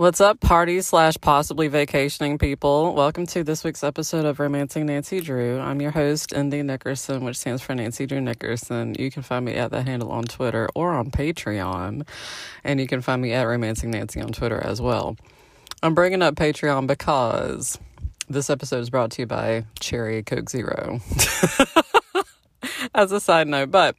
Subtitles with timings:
[0.00, 2.94] What's up, party slash possibly vacationing people?
[2.94, 5.60] Welcome to this week's episode of Romancing Nancy Drew.
[5.60, 8.94] I'm your host, Indy Nickerson, which stands for Nancy Drew Nickerson.
[8.98, 12.08] You can find me at that handle on Twitter or on Patreon,
[12.64, 15.18] and you can find me at Romancing Nancy on Twitter as well.
[15.82, 17.78] I'm bringing up Patreon because
[18.26, 21.00] this episode is brought to you by Cherry Coke Zero.
[22.94, 23.96] as a side note, but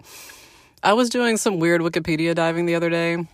[0.81, 3.27] I was doing some weird Wikipedia diving the other day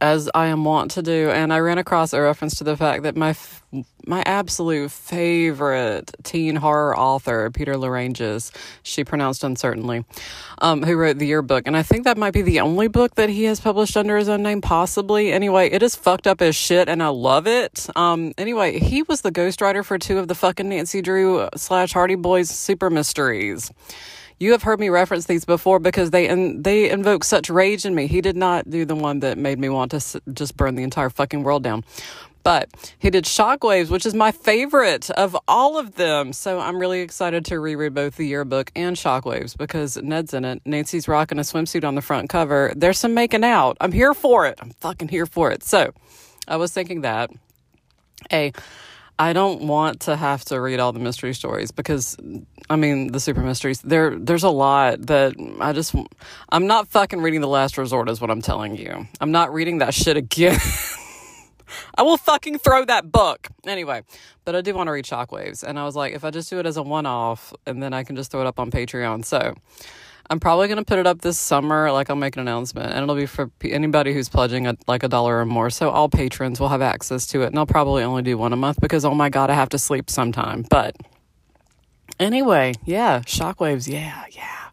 [0.00, 3.04] as I am wont to do, and I ran across a reference to the fact
[3.04, 3.62] that my f-
[4.06, 8.50] my absolute favorite teen horror author, Peter Lerangis,
[8.82, 10.04] she pronounced uncertainly,
[10.62, 13.28] um, who wrote the yearbook, and I think that might be the only book that
[13.28, 15.32] he has published under his own name, possibly.
[15.32, 17.86] Anyway, it is fucked up as shit, and I love it.
[17.94, 22.14] Um, anyway, he was the ghostwriter for two of the fucking Nancy Drew slash Hardy
[22.16, 23.70] Boys super mysteries.
[24.40, 27.94] You have heard me reference these before because they in, they invoke such rage in
[27.94, 28.06] me.
[28.06, 31.10] He did not do the one that made me want to just burn the entire
[31.10, 31.84] fucking world down.
[32.44, 36.32] But he did Shockwaves, which is my favorite of all of them.
[36.32, 40.62] So I'm really excited to reread both the yearbook and Shockwaves because Ned's in it.
[40.64, 42.72] Nancy's rocking a swimsuit on the front cover.
[42.76, 43.76] There's some making out.
[43.80, 44.58] I'm here for it.
[44.62, 45.62] I'm fucking here for it.
[45.64, 45.92] So
[46.46, 47.30] I was thinking that.
[48.32, 48.52] A
[49.18, 52.16] I don't want to have to read all the mystery stories because
[52.70, 55.94] I mean the super mysteries there there's a lot that I just
[56.50, 59.08] I'm not fucking reading the last resort is what I'm telling you.
[59.20, 60.58] I'm not reading that shit again.
[61.96, 63.48] I will fucking throw that book.
[63.66, 64.02] Anyway,
[64.44, 66.60] but I do want to read Shockwaves and I was like if I just do
[66.60, 69.24] it as a one off and then I can just throw it up on Patreon.
[69.24, 69.54] So
[70.30, 71.90] I'm probably going to put it up this summer.
[71.90, 75.02] Like, I'll make an announcement, and it'll be for p- anybody who's pledging a, like
[75.02, 75.70] a dollar or more.
[75.70, 78.56] So, all patrons will have access to it, and I'll probably only do one a
[78.56, 80.66] month because, oh my God, I have to sleep sometime.
[80.68, 80.96] But
[82.20, 84.67] anyway, yeah, shockwaves, yeah, yeah.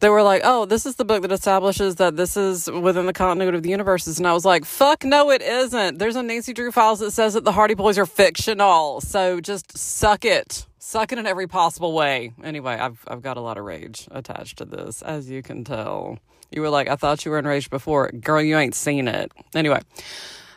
[0.00, 3.12] They were like, oh, this is the book that establishes that this is within the
[3.12, 4.18] continuity of the universes.
[4.18, 5.98] And I was like, fuck, no, it isn't.
[5.98, 9.00] There's a Nancy Drew Files that says that the Hardy Boys are fictional.
[9.02, 12.32] So just suck it suck it in every possible way.
[12.42, 16.18] Anyway, I've I've got a lot of rage attached to this, as you can tell.
[16.50, 18.08] You were like, I thought you were enraged before.
[18.08, 19.30] Girl, you ain't seen it.
[19.54, 19.80] Anyway,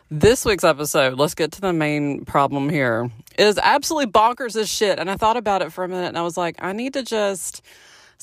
[0.09, 4.97] this week's episode, let's get to the main problem here, is absolutely bonkers as shit.
[4.97, 7.03] And I thought about it for a minute and I was like, I need to
[7.03, 7.61] just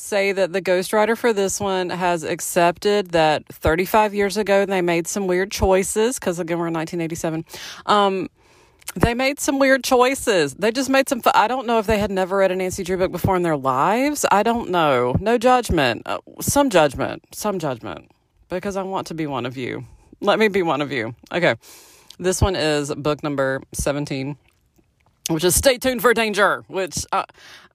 [0.00, 5.06] say that the ghostwriter for this one has accepted that 35 years ago they made
[5.06, 7.44] some weird choices because again we're in 1987
[7.87, 8.28] um,
[8.97, 10.55] they made some weird choices.
[10.55, 11.22] They just made some.
[11.33, 13.56] I don't know if they had never read a Nancy Drew book before in their
[13.56, 14.25] lives.
[14.33, 15.15] I don't know.
[15.21, 16.03] No judgment.
[16.06, 17.22] Uh, some judgment.
[17.33, 18.10] Some judgment.
[18.49, 19.84] Because I want to be one of you.
[20.21, 21.15] Let me be one of you.
[21.33, 21.55] Okay.
[22.19, 24.37] This one is book number 17,
[25.30, 26.64] which is Stay Tuned for Danger.
[26.68, 27.24] Which, uh,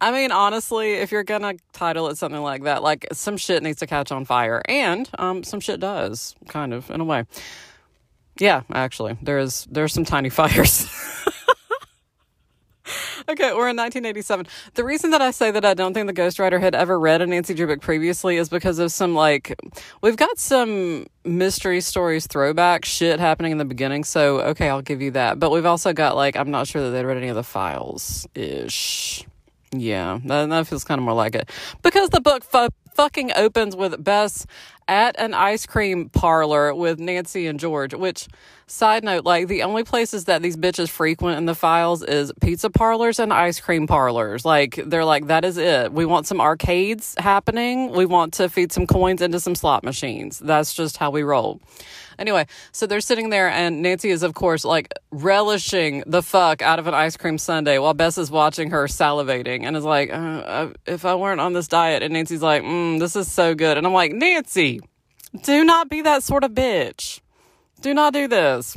[0.01, 3.79] I mean, honestly, if you're to title it something like that, like some shit needs
[3.79, 4.61] to catch on fire.
[4.65, 7.25] And um, some shit does, kind of, in a way.
[8.37, 10.87] Yeah, actually, there's there's some tiny fires.
[13.29, 14.47] Okay, we're in 1987.
[14.73, 17.27] The reason that I say that I don't think the ghostwriter had ever read a
[17.27, 19.59] Nancy Drew book previously is because of some like
[20.01, 24.03] we've got some mystery stories throwback shit happening in the beginning.
[24.03, 25.39] So okay, I'll give you that.
[25.39, 28.27] But we've also got like I'm not sure that they'd read any of the files
[28.35, 29.25] ish.
[29.71, 31.49] Yeah, that, that feels kind of more like it
[31.81, 34.45] because the book fu- fucking opens with Bess
[34.87, 38.27] at an ice cream parlor with Nancy and George, which
[38.67, 42.69] side note, like the only places that these bitches frequent in the files is pizza
[42.69, 44.45] parlors and ice cream parlors.
[44.45, 45.91] Like they're like, that is it.
[45.93, 47.91] We want some arcades happening.
[47.91, 50.39] We want to feed some coins into some slot machines.
[50.39, 51.61] That's just how we roll.
[52.17, 56.79] Anyway, so they're sitting there, and Nancy is, of course, like relishing the fuck out
[56.79, 60.15] of an ice cream sundae while Bess is watching her salivating and is like, uh,
[60.15, 62.03] uh, if I weren't on this diet.
[62.03, 63.77] And Nancy's like, mm, this is so good.
[63.77, 64.79] And I'm like, Nancy,
[65.43, 67.19] do not be that sort of bitch.
[67.85, 68.75] Do not do this.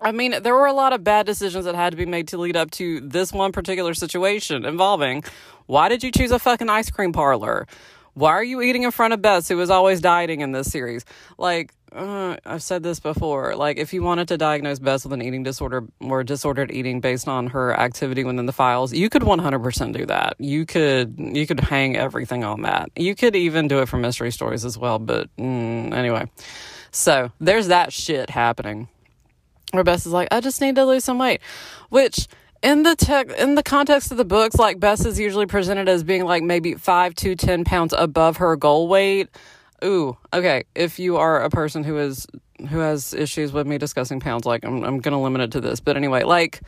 [0.00, 2.38] I mean, there were a lot of bad decisions that had to be made to
[2.38, 5.24] lead up to this one particular situation involving
[5.66, 7.66] why did you choose a fucking ice cream parlor?
[8.14, 11.04] Why are you eating in front of Bess, who is always dieting in this series?
[11.36, 13.56] Like, uh, I've said this before.
[13.56, 17.26] Like, if you wanted to diagnose Bess with an eating disorder or disordered eating based
[17.26, 20.36] on her activity within the files, you could 100% do that.
[20.38, 22.90] You could you could hang everything on that.
[22.94, 25.00] You could even do it for mystery stories as well.
[25.00, 26.30] But mm, anyway,
[26.96, 28.88] so there's that shit happening.
[29.72, 31.40] Where Bess is like, I just need to lose some weight,
[31.90, 32.28] which
[32.62, 36.02] in the tech in the context of the books like bess is usually presented as
[36.02, 39.28] being like maybe five to ten pounds above her goal weight
[39.84, 42.26] ooh okay if you are a person who is
[42.70, 45.80] who has issues with me discussing pounds like i'm, I'm gonna limit it to this
[45.80, 46.62] but anyway like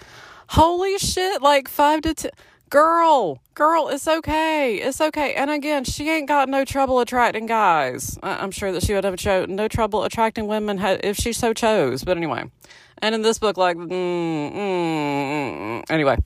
[0.48, 2.30] holy shit like five to ten
[2.68, 4.76] girl, girl, it's okay.
[4.76, 5.34] It's okay.
[5.34, 8.18] And again, she ain't got no trouble attracting guys.
[8.22, 11.52] I- am sure that she would have cho- no trouble attracting women if she so
[11.52, 12.04] chose.
[12.04, 12.44] But anyway,
[12.98, 16.16] and in this book, like, mm, mm, anyway.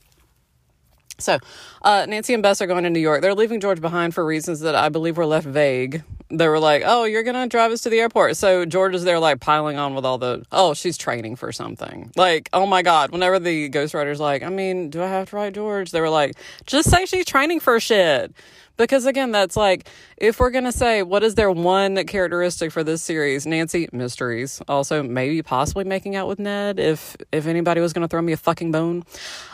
[1.19, 1.37] So,
[1.83, 3.21] uh, Nancy and Bess are going to New York.
[3.21, 6.03] They're leaving George behind for reasons that I believe were left vague.
[6.37, 9.19] They were like, "Oh, you're gonna drive us to the airport." So George is there,
[9.19, 13.11] like piling on with all the, "Oh, she's training for something." Like, oh my god!
[13.11, 16.35] Whenever the ghostwriter's like, "I mean, do I have to write George?" They were like,
[16.65, 18.33] "Just say she's training for shit."
[18.75, 19.87] Because again, that's like,
[20.17, 23.45] if we're going to say, what is their one characteristic for this series?
[23.45, 24.61] Nancy, mysteries.
[24.67, 28.33] Also, maybe possibly making out with Ned if, if anybody was going to throw me
[28.33, 29.03] a fucking bone.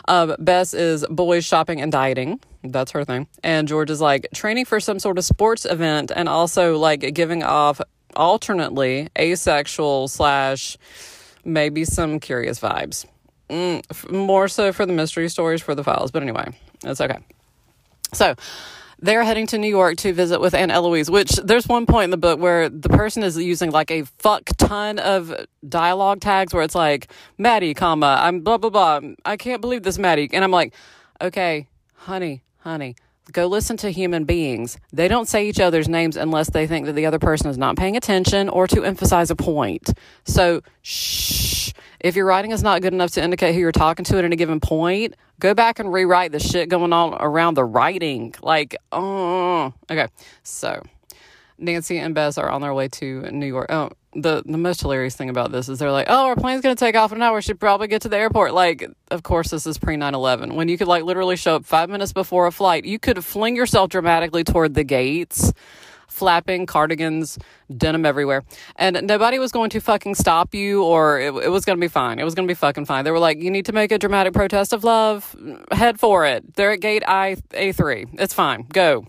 [0.08, 2.40] Uh, Bess is boys shopping and dieting.
[2.64, 3.28] That's her thing.
[3.44, 7.44] And George is like training for some sort of sports event and also like giving
[7.44, 7.82] off
[8.16, 10.78] alternately asexual slash
[11.44, 13.06] maybe some curious vibes.
[13.50, 16.52] Mm, more so for the mystery stories for the files, but anyway,
[16.84, 17.18] it's okay.
[18.14, 18.36] So,
[19.02, 22.10] they're heading to New York to visit with Aunt Eloise, which there's one point in
[22.10, 25.34] the book where the person is using like a fuck ton of
[25.68, 29.00] dialogue tags where it's like, Maddie, comma, I'm blah, blah, blah.
[29.26, 30.30] I can't believe this, Maddie.
[30.34, 30.74] And I'm like,
[31.22, 32.96] okay, honey, honey,
[33.32, 34.78] go listen to human beings.
[34.92, 37.78] They don't say each other's names unless they think that the other person is not
[37.78, 39.92] paying attention or to emphasize a point.
[40.26, 41.72] So, shh.
[42.00, 44.38] If your writing is not good enough to indicate who you're talking to at any
[44.38, 48.34] given point, go back and rewrite the shit going on around the writing.
[48.42, 50.08] Like, oh, okay.
[50.44, 50.82] So,
[51.58, 53.68] Nancy and Bess are on their way to New York.
[53.70, 56.76] Oh, the the most hilarious thing about this is they're like, "Oh, our plane's going
[56.76, 57.36] to take off in an hour.
[57.36, 60.68] We should probably get to the airport." Like, of course, this is pre 9/11 when
[60.68, 62.86] you could like literally show up 5 minutes before a flight.
[62.86, 65.54] You could fling yourself dramatically toward the gates
[66.10, 67.40] flapping cardigans,
[67.76, 68.44] denim everywhere.
[68.76, 71.88] And nobody was going to fucking stop you or it, it was going to be
[71.88, 72.20] fine.
[72.20, 73.06] It was going to be fucking fine.
[73.06, 75.36] They were like, you need to make a dramatic protest of love.
[75.72, 76.56] Head for it.
[76.56, 78.20] They're at gate I, A3.
[78.20, 78.66] It's fine.
[78.74, 79.08] Go.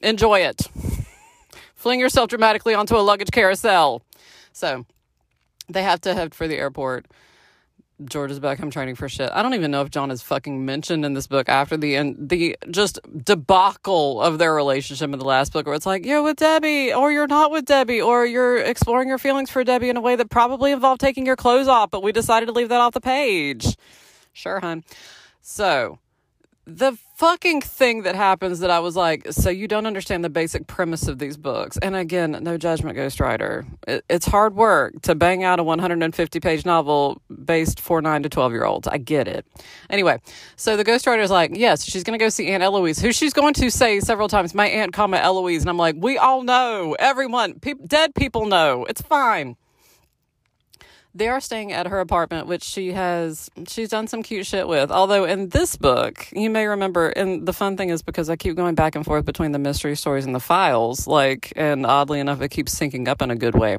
[0.00, 0.62] Enjoy it.
[1.74, 4.02] Fling yourself dramatically onto a luggage carousel.
[4.60, 4.84] So
[5.70, 7.06] they have to head for the airport.
[8.04, 9.30] George is back home training for shit.
[9.32, 12.28] I don't even know if John is fucking mentioned in this book after the end,
[12.28, 16.36] the just debacle of their relationship in the last book, where it's like you're with
[16.36, 20.00] Debbie, or you're not with Debbie, or you're exploring your feelings for Debbie in a
[20.02, 22.92] way that probably involved taking your clothes off, but we decided to leave that off
[22.92, 23.76] the page.
[24.34, 24.84] Sure, hun.
[25.40, 25.98] So
[26.76, 30.66] the fucking thing that happens that I was like, so you don't understand the basic
[30.66, 31.76] premise of these books.
[31.78, 33.66] And again, no judgment, Ghostwriter.
[33.86, 38.28] It, it's hard work to bang out a 150 page novel based for 9 to
[38.28, 38.88] 12 year olds.
[38.88, 39.44] I get it.
[39.90, 40.20] Anyway,
[40.56, 43.32] so the Ghostwriter is like, yes, she's going to go see Aunt Eloise, who she's
[43.32, 45.62] going to say several times, my Aunt, comma, Eloise.
[45.62, 46.96] And I'm like, we all know.
[46.98, 48.86] Everyone, pe- dead people know.
[48.86, 49.56] It's fine
[51.14, 54.90] they are staying at her apartment, which she has she's done some cute shit with.
[54.90, 58.56] Although in this book, you may remember, and the fun thing is because I keep
[58.56, 62.40] going back and forth between the mystery stories and the files, like, and oddly enough,
[62.40, 63.78] it keeps syncing up in a good way.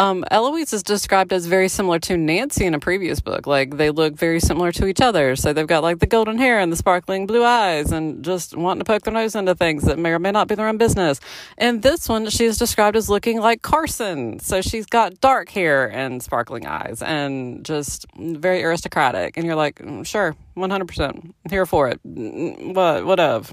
[0.00, 3.48] Um, Eloise is described as very similar to Nancy in a previous book.
[3.48, 5.34] Like they look very similar to each other.
[5.34, 8.78] So they've got like the golden hair and the sparkling blue eyes and just wanting
[8.78, 11.18] to poke their nose into things that may or may not be their own business.
[11.56, 14.38] And this one, she is described as looking like Carson.
[14.38, 19.36] So she's got dark hair and sparkling eyes and just very aristocratic.
[19.36, 21.32] And you're like, mm, sure, 100%.
[21.50, 22.00] here for it.
[22.06, 23.52] Mm, what, what of?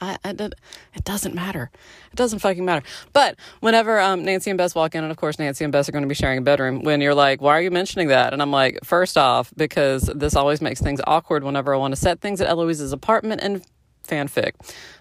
[0.00, 0.54] I, I did,
[0.94, 1.70] it doesn't matter.
[2.12, 2.84] It doesn't fucking matter.
[3.12, 5.92] But whenever um, Nancy and Bess walk in, and of course Nancy and Bess are
[5.92, 8.40] going to be sharing a bedroom, when you're like, "Why are you mentioning that?" and
[8.42, 12.20] I'm like, first off, because this always makes things awkward whenever I want to set
[12.20, 13.62] things at Eloise's apartment in
[14.06, 14.52] fanfic.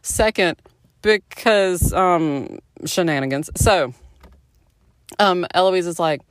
[0.01, 0.61] Second,
[1.01, 3.49] because um, shenanigans.
[3.55, 3.93] So,
[5.19, 6.21] um, Eloise is like.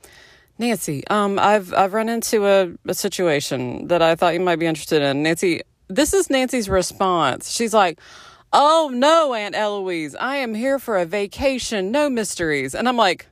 [0.61, 4.65] Nancy, um, I've I've run into a, a situation that I thought you might be
[4.65, 5.23] interested in.
[5.23, 7.49] Nancy, this is Nancy's response.
[7.49, 7.99] She's like,
[8.51, 12.73] Oh no, Aunt Eloise, I am here for a vacation, no mysteries.
[12.73, 13.27] And I'm like,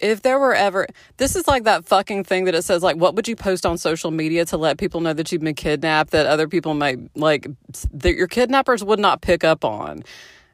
[0.00, 0.86] if there were ever
[1.18, 3.76] this is like that fucking thing that it says like what would you post on
[3.76, 7.46] social media to let people know that you've been kidnapped that other people might like
[7.92, 10.02] that your kidnappers would not pick up on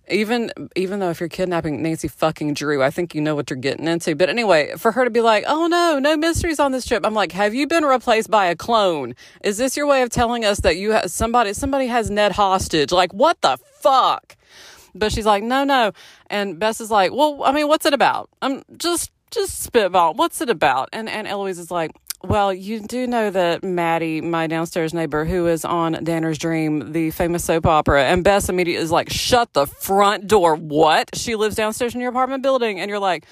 [0.08, 3.58] even even though if you're kidnapping Nancy fucking Drew, I think you know what you're
[3.58, 4.14] getting into.
[4.14, 7.14] But anyway, for her to be like, "Oh no, no mysteries on this trip," I'm
[7.14, 9.14] like, "Have you been replaced by a clone?
[9.42, 12.92] Is this your way of telling us that you have somebody somebody has Ned hostage?
[12.92, 14.36] Like what the fuck?"
[14.94, 15.92] But she's like, "No, no,"
[16.28, 18.30] and Bess is like, "Well, I mean, what's it about?
[18.42, 20.14] I'm just just spitball.
[20.14, 21.92] What's it about?" And and Eloise is like,
[22.28, 27.11] well, you do know that Maddie, my downstairs neighbor, who is on Danner's Dream, the
[27.11, 30.54] famous soap opera, and Bess immediately is like, shut the front door.
[30.54, 31.11] What?
[31.14, 32.80] She lives downstairs in your apartment building.
[32.80, 33.25] And you're like,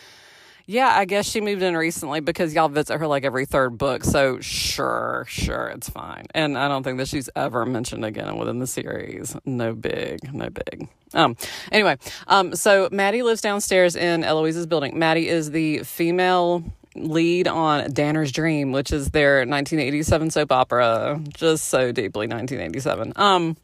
[0.67, 4.03] yeah, I guess she moved in recently because y'all visit her like every third book.
[4.03, 6.27] So sure, sure, it's fine.
[6.35, 9.37] And I don't think that she's ever mentioned again within the series.
[9.45, 10.89] No big, no big.
[11.13, 11.37] Um,
[11.71, 11.99] anyway,
[12.29, 14.99] um, so Maddie lives downstairs in Eloise's building.
[14.99, 21.21] Maddie is the female lead on Danner's Dream, which is their 1987 soap opera.
[21.29, 23.13] Just so deeply 1987.
[23.17, 23.57] Um,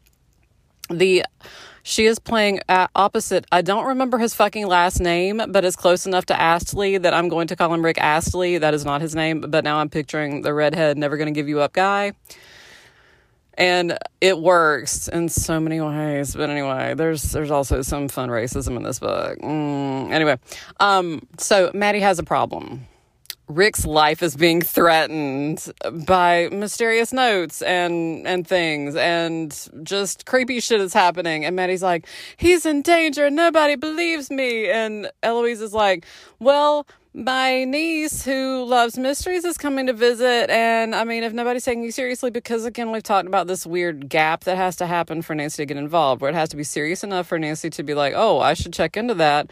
[0.89, 1.23] the
[1.83, 3.45] she is playing opposite.
[3.51, 7.27] I don't remember his fucking last name, but it's close enough to Astley that I'm
[7.27, 8.59] going to call him Rick Astley.
[8.59, 11.61] That is not his name, but now I'm picturing the redhead, never to give you
[11.61, 12.13] up guy.
[13.55, 16.35] And it works in so many ways.
[16.35, 19.39] But anyway, there's there's also some fun racism in this book.
[19.39, 20.37] Mm, anyway,
[20.79, 22.87] um, so Maddie has a problem.
[23.55, 25.71] Rick's life is being threatened
[26.05, 31.45] by mysterious notes and and things and just creepy shit is happening.
[31.45, 33.29] And Maddie's like he's in danger.
[33.29, 34.69] Nobody believes me.
[34.69, 36.05] And Eloise is like
[36.39, 40.49] well my niece who loves mysteries is coming to visit.
[40.49, 44.07] And I mean if nobody's taking you seriously because again we've talked about this weird
[44.07, 46.63] gap that has to happen for Nancy to get involved where it has to be
[46.63, 49.51] serious enough for Nancy to be like oh I should check into that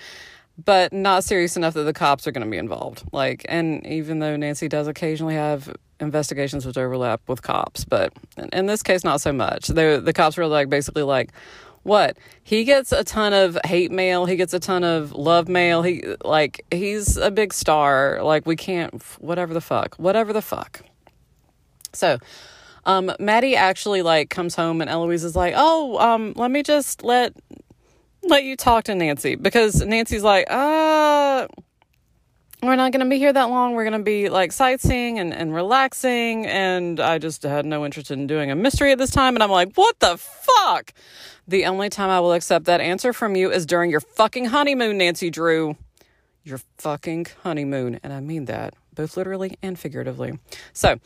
[0.66, 3.04] but not serious enough that the cops are going to be involved.
[3.12, 8.14] Like, and even though Nancy does occasionally have investigations which overlap with cops, but
[8.54, 9.68] in this case, not so much.
[9.68, 11.32] The the cops were like basically like,
[11.84, 15.82] what he gets a ton of hate mail, he gets a ton of love mail.
[15.82, 18.22] He like he's a big star.
[18.24, 20.82] Like we can't whatever the fuck, whatever the fuck.
[21.94, 22.18] So.
[22.86, 27.04] Um, Maddie actually like comes home and Eloise is like, "Oh, um, let me just
[27.04, 27.34] let
[28.24, 31.48] let you talk to Nancy because Nancy's like, uh,
[32.62, 33.74] we're not going to be here that long.
[33.74, 36.46] We're going to be like sightseeing and, and relaxing.
[36.46, 39.36] And I just had no interest in doing a mystery at this time.
[39.36, 40.94] And I'm like, what the fuck?
[41.48, 44.98] The only time I will accept that answer from you is during your fucking honeymoon,
[44.98, 45.78] Nancy Drew.
[46.44, 48.00] Your fucking honeymoon.
[48.04, 50.38] And I mean that both literally and figuratively.
[50.74, 51.00] So,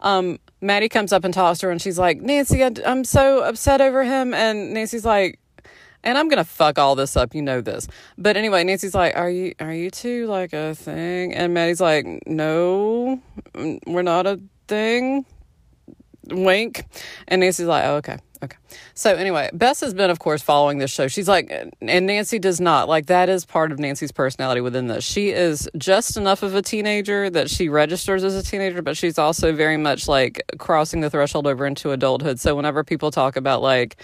[0.00, 3.80] um, Maddie comes up and talks to her and she's like, Nancy, I'm so upset
[3.80, 4.34] over him.
[4.34, 5.38] And Nancy's like,
[6.06, 7.88] and I'm gonna fuck all this up, you know this.
[8.16, 12.06] But anyway, Nancy's like, "Are you are you two like a thing?" And Maddie's like,
[12.26, 13.20] "No,
[13.86, 15.26] we're not a thing."
[16.30, 16.84] Wink.
[17.28, 18.56] And Nancy's like, "Oh, okay." Okay.
[18.94, 21.08] So anyway, Bess has been, of course, following this show.
[21.08, 21.50] She's like,
[21.80, 22.86] and Nancy does not.
[22.88, 25.04] Like, that is part of Nancy's personality within this.
[25.04, 29.18] She is just enough of a teenager that she registers as a teenager, but she's
[29.18, 32.38] also very much like crossing the threshold over into adulthood.
[32.38, 33.96] So whenever people talk about like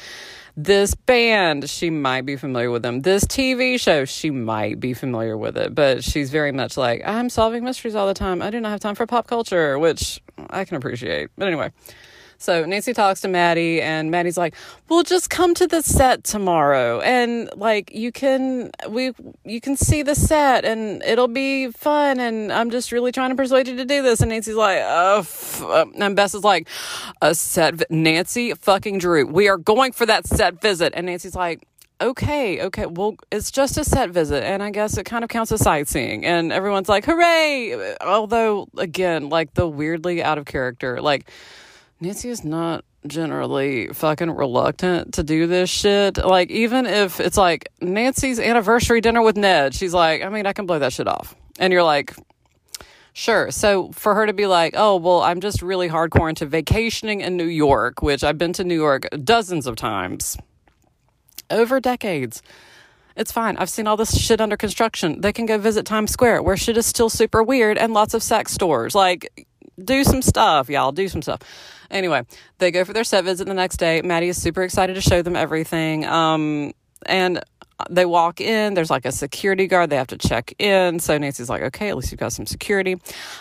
[0.57, 3.03] this band, she might be familiar with them.
[3.03, 7.29] This TV show, she might be familiar with it, but she's very much like, I'm
[7.29, 8.41] solving mysteries all the time.
[8.41, 11.29] I do not have time for pop culture, which I can appreciate.
[11.37, 11.71] But anyway.
[12.43, 14.55] So Nancy talks to Maddie, and Maddie's like,
[14.89, 19.13] "We'll just come to the set tomorrow, and like you can we
[19.45, 22.19] you can see the set, and it'll be fun.
[22.19, 25.25] And I'm just really trying to persuade you to do this." And Nancy's like, "Oh,"
[25.97, 26.69] and Bess is like,
[27.21, 31.37] "A set, vi- Nancy fucking Drew, we are going for that set visit." And Nancy's
[31.37, 31.67] like,
[32.01, 35.53] okay, okay, well, it's just a set visit, and I guess it kind of counts
[35.53, 36.27] as sightseeing.
[36.27, 37.95] And everyone's like, hooray!
[38.01, 41.31] Although, again, like the weirdly out of character, like
[42.03, 46.19] Nancy is not generally fucking reluctant to do this shit.
[46.19, 50.53] Like, even if it's like Nancy's anniversary dinner with Ned, she's like, I mean, I
[50.53, 51.37] can blow that shit off.
[51.61, 52.13] And you're like,
[53.13, 53.53] sure.
[53.53, 57.37] So for her to be like, oh, well, I'm just really hardcore into vacationing in
[57.37, 60.37] New York, which I've been to New York dozens of times
[61.51, 62.43] over decades.
[63.15, 63.57] It's fine.
[63.59, 65.21] I've seen all this shit under construction.
[65.21, 68.25] They can go visit Times Square where shit is still super weird and lots of
[68.25, 68.93] sex stores.
[68.93, 69.47] Like,
[69.83, 70.93] do some stuff, y'all.
[70.93, 71.41] Do some stuff.
[71.93, 72.25] Anyway,
[72.59, 74.03] they go for their set visit the next day.
[74.03, 76.05] Maddie is super excited to show them everything.
[76.05, 76.73] Um,
[77.07, 77.41] and
[77.91, 80.99] they walk in, there's like a security guard, they have to check in.
[80.99, 82.97] So Nancy's like, okay, at least you've got some security.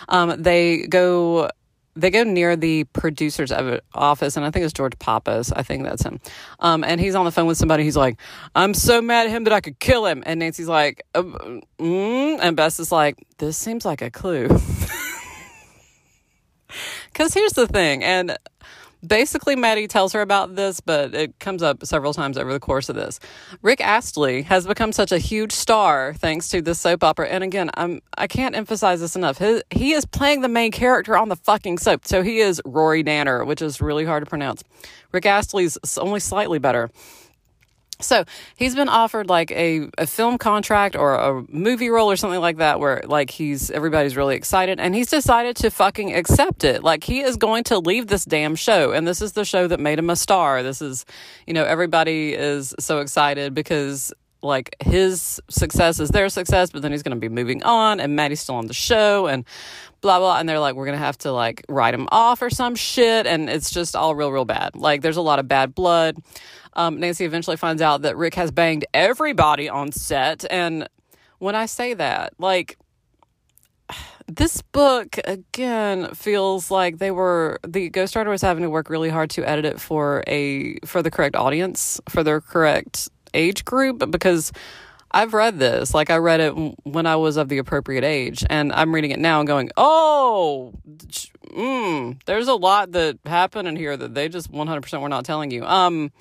[0.10, 1.50] Um, they go
[1.96, 3.52] they go near the producer's
[3.94, 5.52] office, and I think it's George Pappas.
[5.52, 6.20] I think that's him.
[6.60, 7.84] Um, and he's on the phone with somebody.
[7.84, 8.18] He's like,
[8.56, 12.40] "I'm so mad at him that I could kill him." And Nancy's like, uh, mm,
[12.42, 14.48] and Bess is like, "This seems like a clue."
[17.12, 18.38] Because here's the thing, and
[19.06, 22.90] basically Maddie tells her about this, but it comes up several times over the course
[22.90, 23.20] of this.
[23.62, 27.70] Rick Astley has become such a huge star thanks to this soap opera, and again,
[27.76, 29.38] I'm I can't emphasize this enough.
[29.38, 33.04] His, he is playing the main character on the fucking soap, so he is Rory
[33.04, 34.64] Danner, which is really hard to pronounce.
[35.12, 36.90] Rick Astley's only slightly better.
[38.02, 42.40] So he's been offered like a, a film contract or a movie role or something
[42.40, 46.84] like that where like he's everybody's really excited and he's decided to fucking accept it.
[46.84, 49.80] Like he is going to leave this damn show and this is the show that
[49.80, 50.64] made him a star.
[50.64, 51.06] This is,
[51.48, 56.92] you know, everybody is so excited because like his success is their success, but then
[56.92, 59.46] he's going to be moving on, and Maddie's still on the show, and
[60.02, 60.40] blah blah.
[60.40, 63.28] And they're like, we're going to have to like write him off or some shit,
[63.28, 64.76] and it's just all real, real bad.
[64.76, 66.18] Like there's a lot of bad blood.
[66.74, 70.88] Um, Nancy eventually finds out that Rick has banged everybody on set, and
[71.40, 72.78] when I say that, like
[74.28, 79.10] this book again feels like they were the ghost writer was having to work really
[79.10, 84.10] hard to edit it for a for the correct audience for their correct age group
[84.12, 84.52] because
[85.12, 86.52] I've read this like I read it
[86.84, 90.74] when I was of the appropriate age and I'm reading it now and going oh
[91.50, 95.52] mm, there's a lot that happened in here that they just 100% were not telling
[95.52, 96.12] you um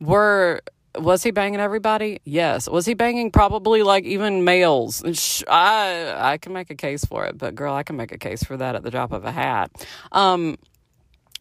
[0.00, 0.62] were
[0.98, 2.20] was he banging everybody?
[2.24, 2.68] Yes.
[2.68, 5.42] Was he banging probably like even males?
[5.48, 8.42] I I can make a case for it, but girl, I can make a case
[8.42, 9.70] for that at the drop of a hat.
[10.12, 10.58] Um,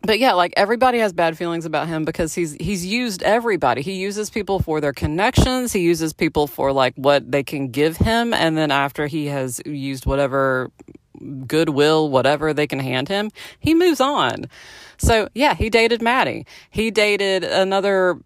[0.04, 3.82] but yeah, like everybody has bad feelings about him because he's he's used everybody.
[3.82, 5.74] He uses people for their connections.
[5.74, 9.62] He uses people for like what they can give him, and then after he has
[9.66, 10.72] used whatever
[11.46, 13.30] goodwill, whatever they can hand him,
[13.60, 14.46] he moves on.
[14.98, 16.46] So yeah, he dated Maddie.
[16.72, 18.20] He dated another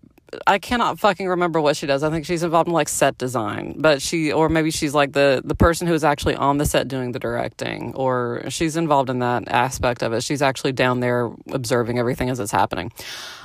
[0.48, 2.04] I cannot fucking remember what she does.
[2.04, 5.42] I think she's involved in like set design, but she or maybe she's like the
[5.44, 9.20] the person who is actually on the set doing the directing, or she's involved in
[9.20, 10.24] that aspect of it.
[10.24, 12.92] She's actually down there observing everything as it's happening.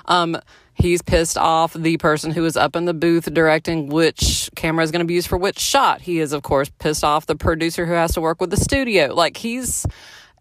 [0.07, 0.39] Um,
[0.75, 4.91] he's pissed off the person who is up in the booth directing which camera is
[4.91, 6.01] going to be used for which shot.
[6.01, 9.15] He is of course pissed off the producer who has to work with the studio.
[9.15, 9.87] Like he's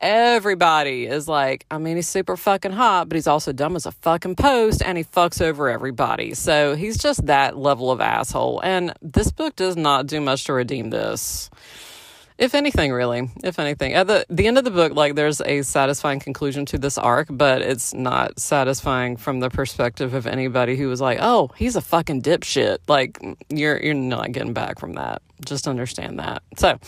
[0.02, 3.92] everybody is like, I mean, he's super fucking hot, but he's also dumb as a
[3.92, 6.34] fucking post and he fucks over everybody.
[6.34, 8.62] So he's just that level of asshole.
[8.64, 11.50] And this book does not do much to redeem this.
[12.38, 15.62] If anything, really, if anything, at the the end of the book, like there's a
[15.62, 20.88] satisfying conclusion to this arc, but it's not satisfying from the perspective of anybody who
[20.88, 25.22] was like, "Oh, he's a fucking dipshit." Like you're you're not getting back from that.
[25.46, 26.42] Just understand that.
[26.56, 26.80] So,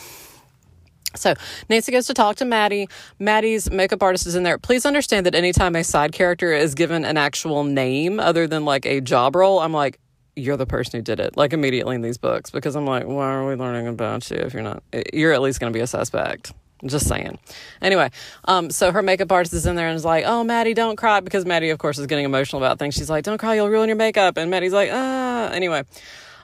[1.16, 1.34] so
[1.70, 2.88] Nancy goes to talk to Maddie.
[3.20, 4.58] Maddie's makeup artist is in there.
[4.58, 8.86] Please understand that anytime a side character is given an actual name other than like
[8.86, 10.00] a job role, I'm like,
[10.36, 13.32] you're the person who did it, like immediately in these books, because I'm like, why
[13.34, 14.82] are we learning about you if you're not,
[15.14, 16.54] you're at least going to be a suspect.
[16.84, 17.38] Just saying.
[17.82, 18.10] Anyway,
[18.46, 21.20] um, so her makeup artist is in there and is like, "Oh, Maddie, don't cry,"
[21.20, 22.96] because Maddie, of course, is getting emotional about things.
[22.96, 25.84] She's like, "Don't cry, you'll ruin your makeup," and Maddie's like, "Ah." Anyway,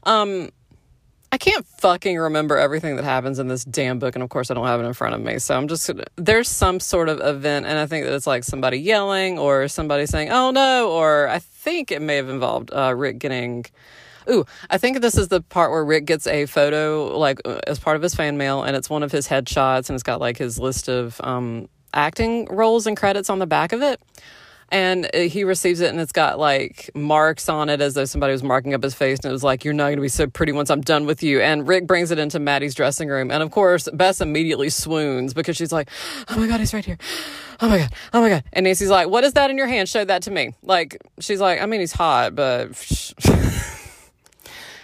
[0.03, 0.49] um,
[1.37, 4.55] I can't fucking remember everything that happens in this damn book, and of course, I
[4.55, 5.37] don't have it in front of me.
[5.37, 8.79] So I'm just there's some sort of event, and I think that it's like somebody
[8.79, 13.19] yelling or somebody saying "Oh no," or I think it may have involved uh, Rick
[13.19, 13.65] getting.
[14.27, 17.77] Ooh, I think this is the part where Rick gets a photo, like uh, as
[17.77, 20.39] part of his fan mail, and it's one of his headshots, and it's got like
[20.39, 24.01] his list of um, acting roles and credits on the back of it
[24.69, 28.43] and he receives it and it's got like marks on it as though somebody was
[28.43, 29.19] marking up his face.
[29.19, 31.23] And it was like you're not going to be so pretty once i'm done with
[31.23, 31.39] you.
[31.41, 33.31] And rick brings it into maddie's dressing room.
[33.31, 35.89] And of course bess immediately swoons because she's like
[36.29, 36.97] oh my god he's right here.
[37.61, 37.93] Oh my god.
[38.13, 38.43] Oh my god.
[38.53, 39.87] And nancy's like what is that in your hand?
[39.87, 40.53] Show that to me.
[40.63, 42.69] Like she's like i mean he's hot but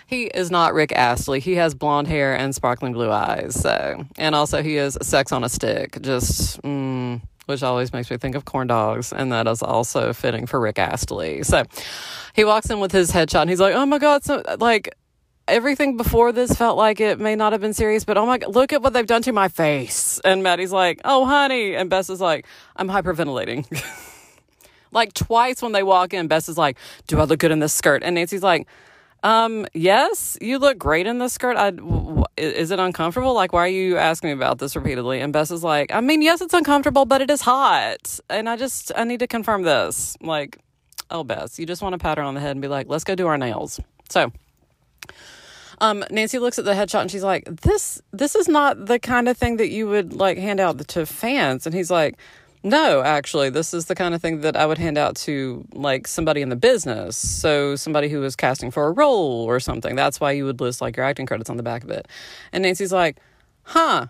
[0.08, 1.39] he is not Rick Astley.
[1.39, 3.60] He has blonde hair and sparkling blue eyes.
[3.60, 6.00] So, and also he is sex on a stick.
[6.02, 10.46] Just, mm, which always makes me think of corn dogs, and that is also fitting
[10.46, 11.44] for Rick Astley.
[11.44, 11.64] So
[12.34, 14.96] he walks in with his headshot, and he's like, "Oh my god!" So like
[15.48, 18.56] everything before this felt like it may not have been serious, but oh my god,
[18.56, 20.20] look at what they've done to my face.
[20.24, 23.66] And Maddie's like, "Oh honey," and Bess is like, "I'm hyperventilating."
[24.92, 26.78] like twice when they walk in, Bess is like,
[27.08, 28.68] "Do I look good in this skirt?" And Nancy's like.
[29.24, 31.56] Um, yes, you look great in this skirt.
[31.56, 33.34] I, w- is it uncomfortable?
[33.34, 35.22] Like, why are you asking me about this repeatedly?
[35.22, 38.20] And Bess is like, I mean, yes, it's uncomfortable, but it is hot.
[38.30, 40.18] And I just, I need to confirm this.
[40.20, 40.60] Like,
[41.10, 43.06] oh, Bess, you just want to pat her on the head and be like, let's
[43.06, 43.80] go do our nails.
[44.10, 44.34] So,
[45.80, 49.30] um, Nancy looks at the headshot and she's like, this, this is not the kind
[49.30, 51.66] of thing that you would like hand out to fans.
[51.66, 52.18] And he's like,
[52.63, 56.08] no, actually, this is the kind of thing that I would hand out to like
[56.08, 57.17] somebody in the business.
[57.17, 59.95] So somebody who was casting for a role or something.
[59.95, 62.08] That's why you would list like your acting credits on the back of it.
[62.54, 63.17] And Nancy's like,
[63.63, 64.08] huh.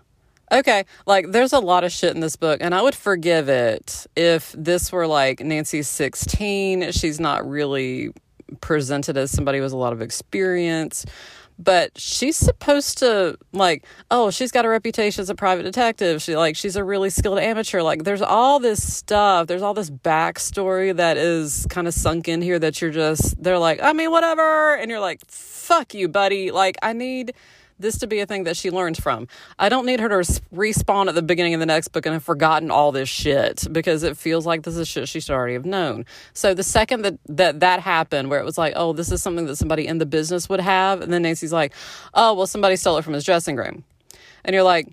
[0.52, 4.06] Okay, like there's a lot of shit in this book, and I would forgive it
[4.14, 6.92] if this were like Nancy's 16.
[6.92, 8.12] She's not really
[8.60, 11.06] presented as somebody with a lot of experience
[11.58, 16.22] but she's supposed to like oh she's got a reputation as a private detective.
[16.22, 17.82] She like she's a really skilled amateur.
[17.82, 19.46] Like there's all this stuff.
[19.46, 23.58] There's all this backstory that is kind of sunk in here that you're just they're
[23.58, 24.74] like i mean whatever.
[24.74, 26.50] And you're like fuck you buddy.
[26.50, 27.34] Like i need
[27.78, 29.28] this to be a thing that she learns from.
[29.58, 30.16] I don't need her to
[30.54, 34.02] respawn at the beginning of the next book and have forgotten all this shit because
[34.02, 36.04] it feels like this is shit she should already have known.
[36.32, 39.46] So the second that that, that happened, where it was like, oh, this is something
[39.46, 41.72] that somebody in the business would have, and then Nancy's like,
[42.14, 43.84] oh, well, somebody stole it from his dressing room.
[44.44, 44.88] And you're like,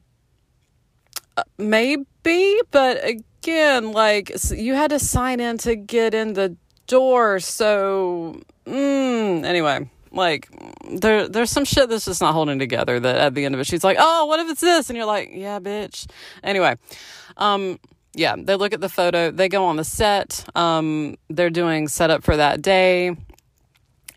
[1.37, 6.55] uh, maybe, but again, like you had to sign in to get in the
[6.87, 7.39] door.
[7.39, 10.49] So, mm, anyway, like
[10.89, 12.99] there, there's some shit that's just not holding together.
[12.99, 15.05] That at the end of it, she's like, "Oh, what if it's this?" And you're
[15.05, 16.07] like, "Yeah, bitch."
[16.43, 16.75] Anyway,
[17.37, 17.79] um,
[18.13, 19.31] yeah, they look at the photo.
[19.31, 20.45] They go on the set.
[20.55, 23.15] Um, they're doing setup for that day,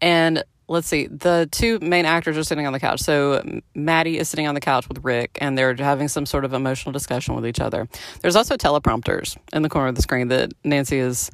[0.02, 3.00] and let's see, the two main actors are sitting on the couch.
[3.00, 6.52] So Maddie is sitting on the couch with Rick, and they're having some sort of
[6.52, 7.88] emotional discussion with each other.
[8.20, 11.30] There's also teleprompters in the corner of the screen that Nancy is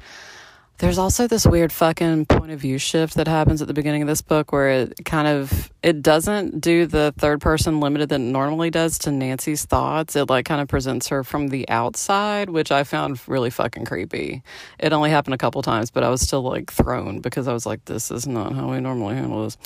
[0.77, 4.07] there's also this weird fucking point of view shift that happens at the beginning of
[4.07, 8.71] this book where it kind of it doesn't do the third person limited that normally
[8.71, 10.15] does to Nancy's thoughts.
[10.15, 14.41] It like kind of presents her from the outside, which I found really fucking creepy.
[14.79, 17.67] It only happened a couple times, but I was still like thrown because I was
[17.67, 19.57] like, this is not how we normally handle this.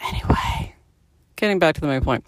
[0.00, 0.74] Anyway,
[1.36, 2.24] getting back to the main point.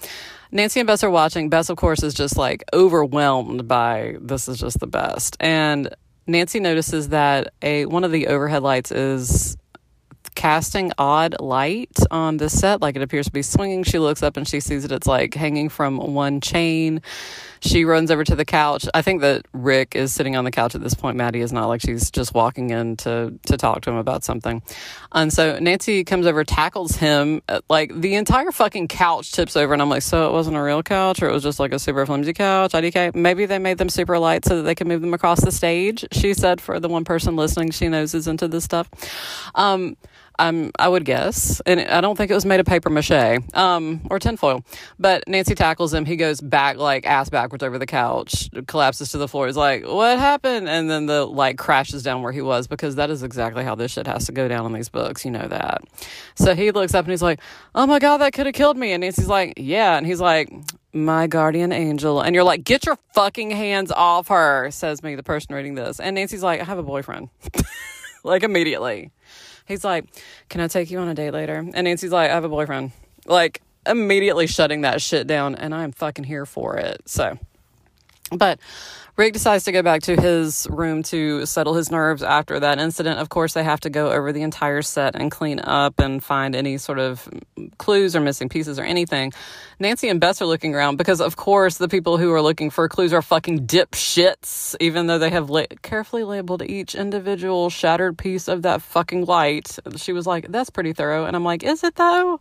[0.52, 1.48] Nancy and Bess are watching.
[1.48, 5.36] Bess, of course, is just like overwhelmed by this is just the best.
[5.40, 5.94] And
[6.26, 9.56] Nancy notices that a one of the overhead lights is
[10.34, 13.82] casting odd light on the set, like it appears to be swinging.
[13.84, 17.00] She looks up and she sees that it's like hanging from one chain.
[17.60, 18.86] She runs over to the couch.
[18.94, 21.16] I think that Rick is sitting on the couch at this point.
[21.16, 24.62] Maddie is not like she's just walking in to to talk to him about something.
[25.12, 27.42] And so Nancy comes over, tackles him.
[27.68, 30.82] Like the entire fucking couch tips over, and I'm like, so it wasn't a real
[30.82, 32.72] couch, or it was just like a super flimsy couch.
[32.72, 33.14] IDK.
[33.14, 36.04] Maybe they made them super light so that they can move them across the stage.
[36.12, 38.90] She said for the one person listening, she knows is into this stuff.
[39.54, 39.96] Um,
[40.38, 44.00] um, I would guess, and I don't think it was made of paper mache um,
[44.10, 44.64] or tinfoil.
[44.98, 46.04] But Nancy tackles him.
[46.04, 49.46] He goes back, like ass backwards over the couch, collapses to the floor.
[49.46, 53.10] He's like, "What happened?" And then the light crashes down where he was because that
[53.10, 55.24] is exactly how this shit has to go down in these books.
[55.24, 55.82] You know that.
[56.34, 57.40] So he looks up and he's like,
[57.74, 60.50] "Oh my god, that could have killed me." And Nancy's like, "Yeah," and he's like,
[60.96, 62.20] my guardian angel.
[62.20, 66.00] And you're like, get your fucking hands off her, says me, the person reading this.
[66.00, 67.28] And Nancy's like, I have a boyfriend.
[68.24, 69.12] like immediately.
[69.66, 70.04] He's like,
[70.48, 71.54] Can I take you on a date later?
[71.56, 72.92] And Nancy's like, I have a boyfriend.
[73.26, 77.02] Like, immediately shutting that shit down, and I'm fucking here for it.
[77.06, 77.38] So,
[78.30, 78.58] but
[79.16, 83.18] Rick decides to go back to his room to settle his nerves after that incident.
[83.18, 86.54] Of course, they have to go over the entire set and clean up and find
[86.54, 87.26] any sort of
[87.78, 89.32] clues or missing pieces or anything.
[89.78, 92.90] Nancy and Bess are looking around because, of course, the people who are looking for
[92.90, 98.48] clues are fucking dipshits, even though they have la- carefully labeled each individual shattered piece
[98.48, 99.78] of that fucking light.
[99.96, 101.24] She was like, that's pretty thorough.
[101.24, 102.38] And I'm like, is it though?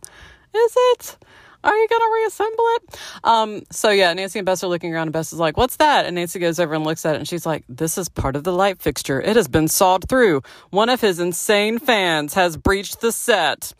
[0.54, 1.16] Is it?
[1.64, 2.98] Are you gonna reassemble it?
[3.24, 6.06] Um, so yeah, Nancy and Bess are looking around, and Bess is like, "What's that?"
[6.06, 8.44] And Nancy goes over and looks at it, and she's like, "This is part of
[8.44, 9.20] the light fixture.
[9.20, 10.42] It has been sawed through.
[10.70, 13.72] One of his insane fans has breached the set."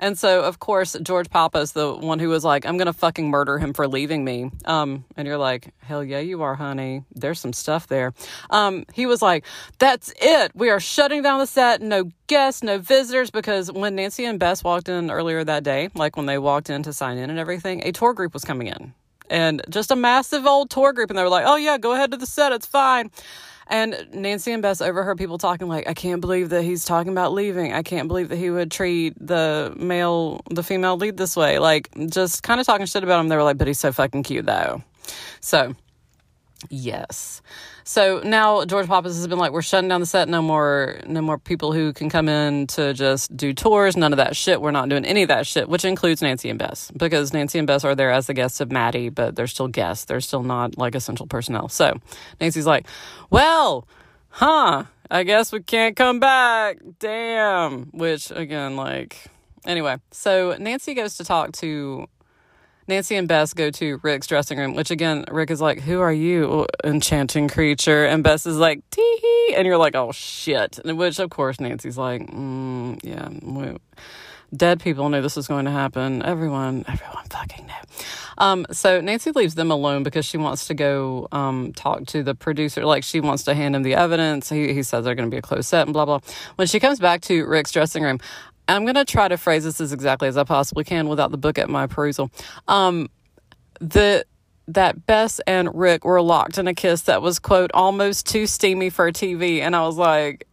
[0.00, 3.28] And so, of course, George Papa's the one who was like, I'm going to fucking
[3.28, 4.50] murder him for leaving me.
[4.64, 7.04] Um, and you're like, hell yeah, you are, honey.
[7.14, 8.14] There's some stuff there.
[8.48, 9.44] Um, he was like,
[9.78, 10.52] that's it.
[10.54, 11.82] We are shutting down the set.
[11.82, 13.30] No guests, no visitors.
[13.30, 16.82] Because when Nancy and Bess walked in earlier that day, like when they walked in
[16.84, 18.94] to sign in and everything, a tour group was coming in.
[19.28, 21.10] And just a massive old tour group.
[21.10, 22.52] And they were like, oh yeah, go ahead to the set.
[22.52, 23.10] It's fine.
[23.70, 27.32] And Nancy and Bess overheard people talking like, I can't believe that he's talking about
[27.32, 27.72] leaving.
[27.72, 31.60] I can't believe that he would treat the male, the female lead this way.
[31.60, 33.28] Like, just kind of talking shit about him.
[33.28, 34.82] They were like, but he's so fucking cute though.
[35.40, 35.76] So,
[36.68, 37.42] yes.
[37.84, 40.28] So now George Pappas has been like, we're shutting down the set.
[40.28, 43.96] No more, no more people who can come in to just do tours.
[43.96, 44.60] None of that shit.
[44.60, 47.66] We're not doing any of that shit, which includes Nancy and Bess because Nancy and
[47.66, 50.04] Bess are there as the guests of Maddie, but they're still guests.
[50.04, 51.68] They're still not like essential personnel.
[51.68, 51.98] So
[52.40, 52.86] Nancy's like,
[53.30, 53.86] well,
[54.28, 54.84] huh?
[55.10, 56.78] I guess we can't come back.
[57.00, 57.86] Damn.
[57.86, 59.16] Which again, like,
[59.66, 59.96] anyway.
[60.12, 62.06] So Nancy goes to talk to
[62.90, 66.12] Nancy and Bess go to Rick's dressing room, which again, Rick is like, Who are
[66.12, 68.04] you, enchanting creature?
[68.04, 69.54] And Bess is like, Tee hee.
[69.56, 70.80] And you're like, Oh shit.
[70.84, 73.78] Which, of course, Nancy's like, mm, Yeah, we,
[74.54, 76.22] dead people knew this was going to happen.
[76.22, 78.04] Everyone, everyone fucking knew.
[78.38, 82.34] Um, so Nancy leaves them alone because she wants to go um, talk to the
[82.34, 82.84] producer.
[82.84, 84.48] Like she wants to hand him the evidence.
[84.48, 86.20] He, he says they're going to be a close set and blah, blah.
[86.56, 88.18] When she comes back to Rick's dressing room,
[88.70, 91.38] I'm going to try to phrase this as exactly as I possibly can without the
[91.38, 92.30] book at my perusal.
[92.68, 93.08] Um,
[93.80, 94.24] the
[94.68, 98.90] that Bess and Rick were locked in a kiss that was quote almost too steamy
[98.90, 100.46] for TV, and I was like,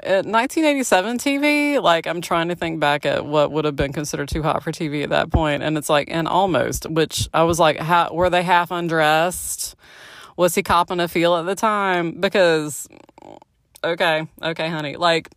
[0.00, 4.28] at 1987 TV, like I'm trying to think back at what would have been considered
[4.28, 7.58] too hot for TV at that point, and it's like, and almost, which I was
[7.58, 9.74] like, how, were they half undressed?
[10.36, 12.20] Was he copping a feel at the time?
[12.20, 12.88] Because,
[13.82, 15.30] okay, okay, honey, like,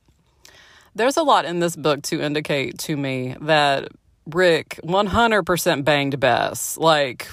[0.98, 3.90] there's a lot in this book to indicate to me that
[4.26, 7.28] Rick 100% banged Bess, like,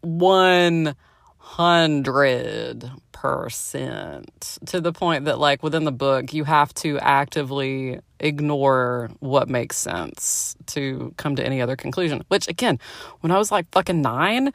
[0.00, 9.10] 100 percent to the point that like within the book you have to actively ignore
[9.18, 12.78] what makes sense to come to any other conclusion which again
[13.20, 14.52] when i was like fucking nine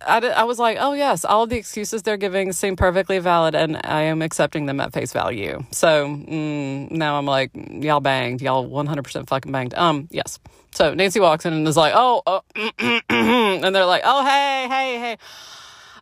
[0.00, 3.80] I, I was like, oh, yes, all the excuses they're giving seem perfectly valid, and
[3.84, 5.64] I am accepting them at face value.
[5.70, 8.40] So mm, now I'm like, y'all banged.
[8.42, 9.74] Y'all 100% fucking banged.
[9.74, 10.38] Um, yes.
[10.74, 12.40] So Nancy walks in and is like, oh, uh,
[13.08, 15.16] and they're like, oh, hey, hey, hey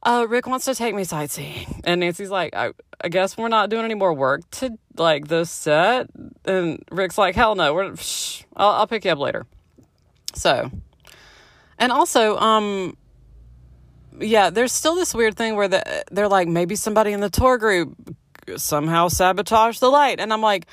[0.03, 1.81] uh, Rick wants to take me sightseeing.
[1.85, 5.45] And Nancy's like, I, I guess we're not doing any more work to like the
[5.45, 6.09] set.
[6.45, 7.95] And Rick's like, hell no, we're,
[8.57, 9.47] I'll, I'll pick you up later.
[10.35, 10.71] So,
[11.79, 12.97] and also, um,
[14.19, 17.59] yeah, there's still this weird thing where the, they're like, maybe somebody in the tour
[17.59, 18.17] group
[18.57, 20.21] somehow sabotaged the light.
[20.21, 20.67] And I'm like,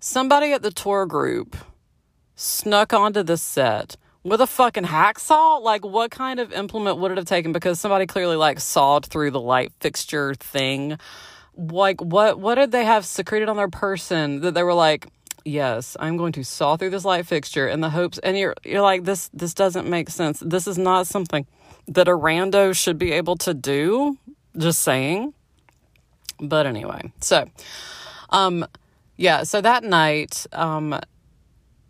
[0.00, 1.56] somebody at the tour group
[2.34, 5.62] snuck onto the set with a fucking hacksaw?
[5.62, 7.52] Like what kind of implement would it have taken?
[7.52, 10.98] Because somebody clearly like sawed through the light fixture thing.
[11.56, 15.06] Like what what did they have secreted on their person that they were like
[15.48, 18.82] yes i'm going to saw through this light fixture in the hopes and you're you're
[18.82, 20.40] like this this doesn't make sense.
[20.44, 21.46] This is not something
[21.88, 24.18] that a rando should be able to do
[24.56, 25.32] just saying
[26.40, 27.48] but anyway so
[28.30, 28.66] um
[29.16, 30.98] yeah so that night um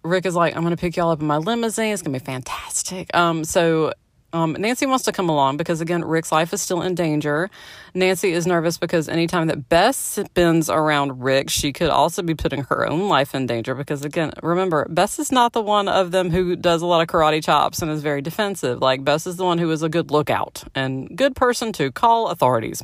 [0.07, 1.93] Rick is like, I'm to pick y'all up in my limousine.
[1.93, 3.15] It's to be fantastic.
[3.15, 3.93] Um, so
[4.37, 7.49] um, Nancy wants to come along because, again, Rick's life is still in danger.
[7.95, 12.65] Nancy is nervous because anytime that Bess spins around Rick, she could also be putting
[12.65, 13.75] her own life in danger.
[13.75, 17.09] Because, again, remember, Bess is not the one of them who does a lot of
[17.09, 18.83] karate chops and is very defensive.
[18.83, 22.29] Like, Bess is the one who is a good lookout and good person to call
[22.29, 22.83] authorities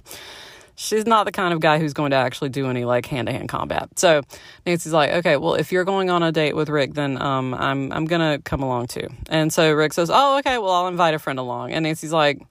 [0.83, 3.33] she's not the kind of guy who's going to actually do any like hand to
[3.33, 3.89] hand combat.
[3.99, 4.23] So
[4.67, 7.93] Nancy's like, okay, well, if you're going on a date with Rick, then um, I'm
[7.93, 9.09] I'm gonna come along too.
[9.29, 11.73] And so Rick says, oh, okay, well, I'll invite a friend along.
[11.73, 12.43] And Nancy's like,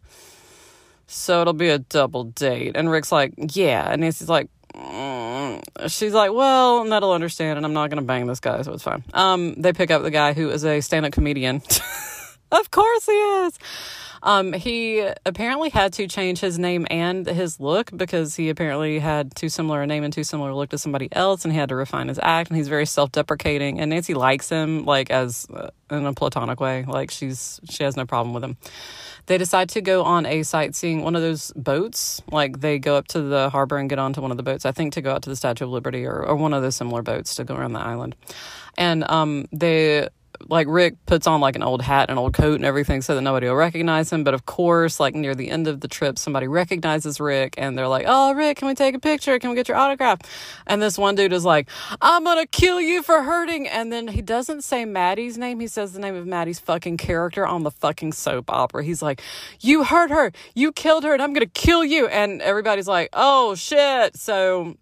[1.08, 2.76] so it'll be a double date.
[2.76, 3.92] And Rick's like, yeah.
[3.92, 4.48] And Nancy's like.
[4.74, 5.62] Mm.
[5.90, 9.04] She's like, well, Ned'll understand, and I'm not gonna bang this guy, so it's fine.
[9.14, 11.58] Um, they pick up the guy who is a stand-up comedian.
[12.54, 13.60] of course he is.
[14.24, 19.36] Um, he apparently had to change his name and his look because he apparently had
[19.36, 21.70] too similar a name and too similar a look to somebody else, and he had
[21.70, 22.50] to refine his act.
[22.50, 23.80] And he's very self-deprecating.
[23.80, 27.98] And Nancy likes him like as uh, in a platonic way, like she's she has
[27.98, 28.58] no problem with him.
[29.28, 32.22] They decide to go on a sightseeing one of those boats.
[32.32, 34.66] Like they go up to the harbor and get onto one of the boats.
[34.66, 36.76] I think to go out to the Statue of Liberty or, or one of those
[36.76, 38.16] similar boats to go around the island.
[38.78, 40.08] And um, they
[40.50, 43.16] like Rick puts on like an old hat and an old coat and everything so
[43.16, 44.24] that nobody will recognize him.
[44.24, 47.88] But of course, like near the end of the trip, somebody recognizes Rick and they're
[47.88, 49.38] like, Oh, Rick, can we take a picture?
[49.40, 50.20] Can we get your autograph?
[50.68, 51.70] And this one dude is like,
[52.02, 53.68] I'm gonna kill you for hurting.
[53.68, 55.60] And then he doesn't say Maddie's name.
[55.60, 58.84] He says the name of Maddie's fucking character on the fucking soap opera.
[58.84, 59.22] He's like,
[59.60, 60.32] You hurt her.
[60.56, 62.08] You killed her and I'm gonna kill you.
[62.08, 64.16] And everybody's like, Oh shit.
[64.18, 64.76] So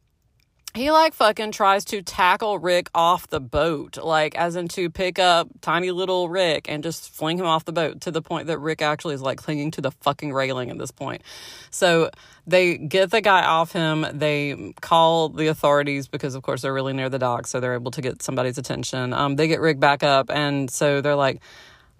[0.75, 5.17] he like fucking tries to tackle Rick off the boat, like as in to pick
[5.17, 8.60] up tiny little Rick and just fling him off the boat to the point that
[8.60, 11.23] Rick actually is like clinging to the fucking railing at this point.
[11.71, 12.12] So
[12.45, 14.05] they get the guy off him.
[14.13, 17.91] They call the authorities because, of course, they're really near the dock, so they're able
[17.91, 19.13] to get somebody's attention.
[19.13, 21.41] Um, they get Rick back up, and so they're like,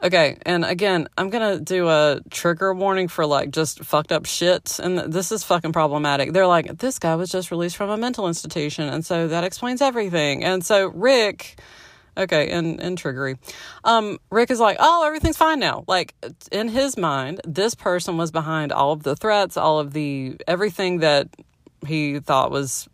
[0.02, 4.80] Okay, and again, I'm gonna do a trigger warning for like just fucked up shit,
[4.80, 6.32] and this is fucking problematic.
[6.32, 9.82] They're like, this guy was just released from a mental institution, and so that explains
[9.82, 10.46] everything.
[10.46, 11.60] And so Rick,
[12.16, 13.38] okay, and and triggery,
[13.84, 15.84] um, Rick is like, oh, everything's fine now.
[15.86, 16.16] Like
[16.50, 21.00] in his mind, this person was behind all of the threats, all of the everything
[21.00, 21.28] that
[21.86, 22.88] he thought was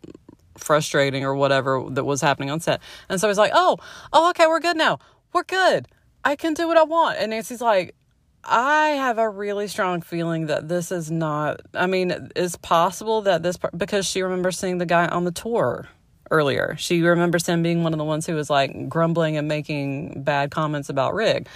[0.58, 2.80] frustrating or whatever that was happening on set.
[3.08, 3.78] And so he's like, oh,
[4.12, 4.98] oh, okay, we're good now.
[5.32, 5.86] We're good.
[6.26, 7.18] I can do what I want.
[7.20, 7.94] And Nancy's like,
[8.42, 11.60] I have a really strong feeling that this is not.
[11.72, 15.86] I mean, it's possible that this because she remembers seeing the guy on the tour
[16.32, 16.74] earlier.
[16.80, 20.50] She remembers him being one of the ones who was like grumbling and making bad
[20.50, 21.46] comments about Rick.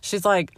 [0.00, 0.56] She's like,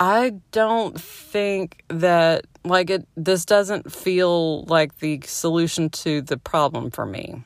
[0.00, 3.06] I don't think that like it.
[3.16, 7.44] This doesn't feel like the solution to the problem for me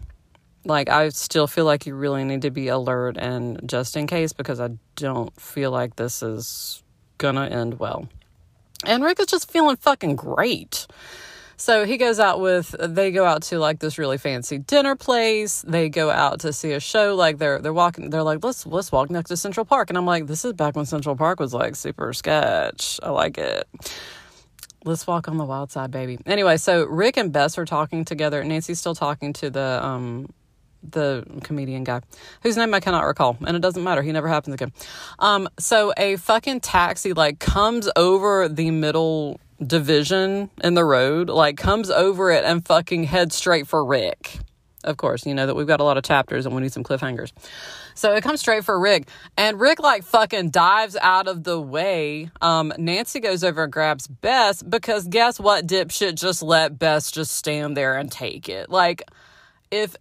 [0.68, 4.32] like I still feel like you really need to be alert and just in case
[4.32, 6.82] because I don't feel like this is
[7.16, 8.08] gonna end well.
[8.84, 10.86] And Rick is just feeling fucking great.
[11.56, 15.62] So he goes out with they go out to like this really fancy dinner place.
[15.66, 17.16] They go out to see a show.
[17.16, 18.10] Like they're they're walking.
[18.10, 19.90] They're like let's let's walk next to Central Park.
[19.90, 23.00] And I'm like this is back when Central Park was like super sketch.
[23.02, 23.66] I like it.
[24.84, 26.18] Let's walk on the wild side, baby.
[26.24, 28.44] Anyway, so Rick and Bess are talking together.
[28.44, 30.28] Nancy's still talking to the um
[30.82, 32.00] the comedian guy
[32.42, 34.02] whose name I cannot recall, and it doesn't matter.
[34.02, 34.72] He never happens again.
[35.18, 41.56] Um, so a fucking taxi like comes over the middle division in the road, like
[41.56, 44.38] comes over it and fucking heads straight for Rick.
[44.84, 46.84] Of course, you know that we've got a lot of chapters and we need some
[46.84, 47.32] cliffhangers.
[47.94, 52.30] So it comes straight for Rick, and Rick like fucking dives out of the way.
[52.40, 56.14] Um, Nancy goes over and grabs Bess because guess what, dipshit?
[56.14, 58.70] Just let Bess just stand there and take it.
[58.70, 59.02] Like,
[59.72, 59.96] if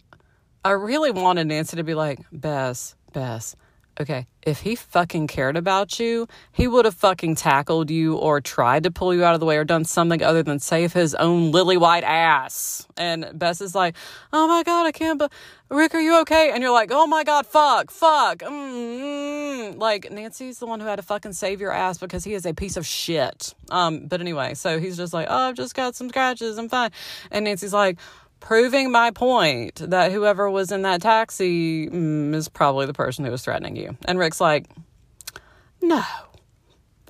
[0.68, 3.56] I really wanted Nancy to be like, Bess, Bess,
[4.02, 8.84] okay, if he fucking cared about you, he would have fucking tackled you or tried
[8.84, 11.54] to pull you out of the way or done something other than save his own
[11.54, 12.86] lily white ass.
[12.98, 13.96] And Bess is like,
[14.34, 15.32] oh my God, I can't, but
[15.70, 16.52] Rick, are you okay?
[16.52, 18.40] And you're like, oh my God, fuck, fuck.
[18.40, 19.80] Mm-hmm.
[19.80, 22.54] Like, Nancy's the one who had to fucking save your ass because he is a
[22.54, 23.56] piece of shit.
[23.72, 26.92] Um, but anyway, so he's just like, oh, I've just got some scratches, I'm fine.
[27.32, 28.00] And Nancy's like,
[28.40, 33.32] proving my point that whoever was in that taxi mm, is probably the person who
[33.32, 33.98] was threatening you.
[34.06, 34.68] And Rick's like,
[35.82, 36.04] no,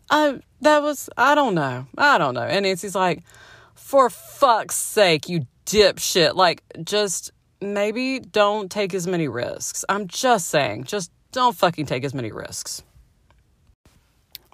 [0.10, 1.88] I, that was, I don't know.
[1.98, 2.42] I don't know.
[2.42, 3.24] And Nancy's like,
[3.76, 6.36] for fuck's sake, you dipshit.
[6.36, 9.84] Like, just maybe don't take as many risks.
[9.90, 12.84] I'm just saying, just don't fucking take as many risks.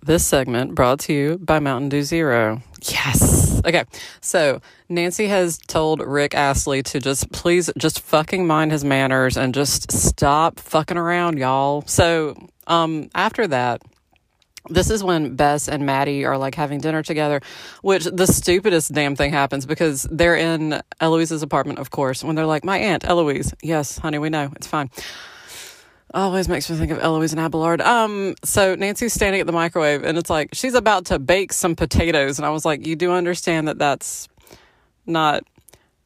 [0.05, 2.61] This segment brought to you by Mountain Dew Zero.
[2.81, 3.61] Yes.
[3.63, 3.85] Okay.
[4.19, 9.53] So Nancy has told Rick Astley to just please just fucking mind his manners and
[9.53, 11.85] just stop fucking around, y'all.
[11.87, 12.35] So
[12.67, 13.81] um after that,
[14.69, 17.39] this is when Bess and Maddie are like having dinner together,
[17.81, 22.45] which the stupidest damn thing happens because they're in Eloise's apartment, of course, when they're
[22.45, 23.53] like, My aunt, Eloise.
[23.61, 24.51] Yes, honey, we know.
[24.57, 24.89] It's fine
[26.13, 27.81] always makes me think of Eloise and Abelard.
[27.81, 31.75] Um, so Nancy's standing at the microwave and it's like she's about to bake some
[31.75, 34.27] potatoes, and I was like, you do understand that that's
[35.05, 35.43] not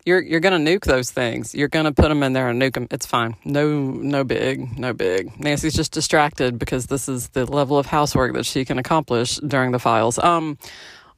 [0.07, 1.53] you're you're gonna nuke those things.
[1.53, 2.87] You're gonna put them in there and nuke them.
[2.91, 3.35] It's fine.
[3.43, 5.37] No no big no big.
[5.37, 9.71] Nancy's just distracted because this is the level of housework that she can accomplish during
[9.71, 10.17] the files.
[10.19, 10.57] Um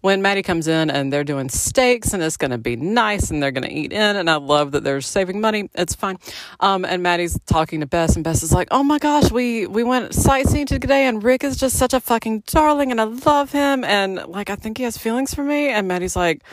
[0.02, 3.44] when Maddie comes in and they're doing steaks and it's going to be nice and
[3.44, 4.16] they're going to eat in.
[4.16, 5.70] And I love that they're saving money.
[5.74, 6.18] It's fine.
[6.60, 9.84] Um, and Maddie's talking to Bess and Bess is like, Oh my gosh, we, we
[9.84, 13.84] went sightseeing today and Rick is just such a fucking darling and I love him.
[13.84, 15.70] And like, I think he has feelings for me.
[15.70, 16.44] And Maddie's like,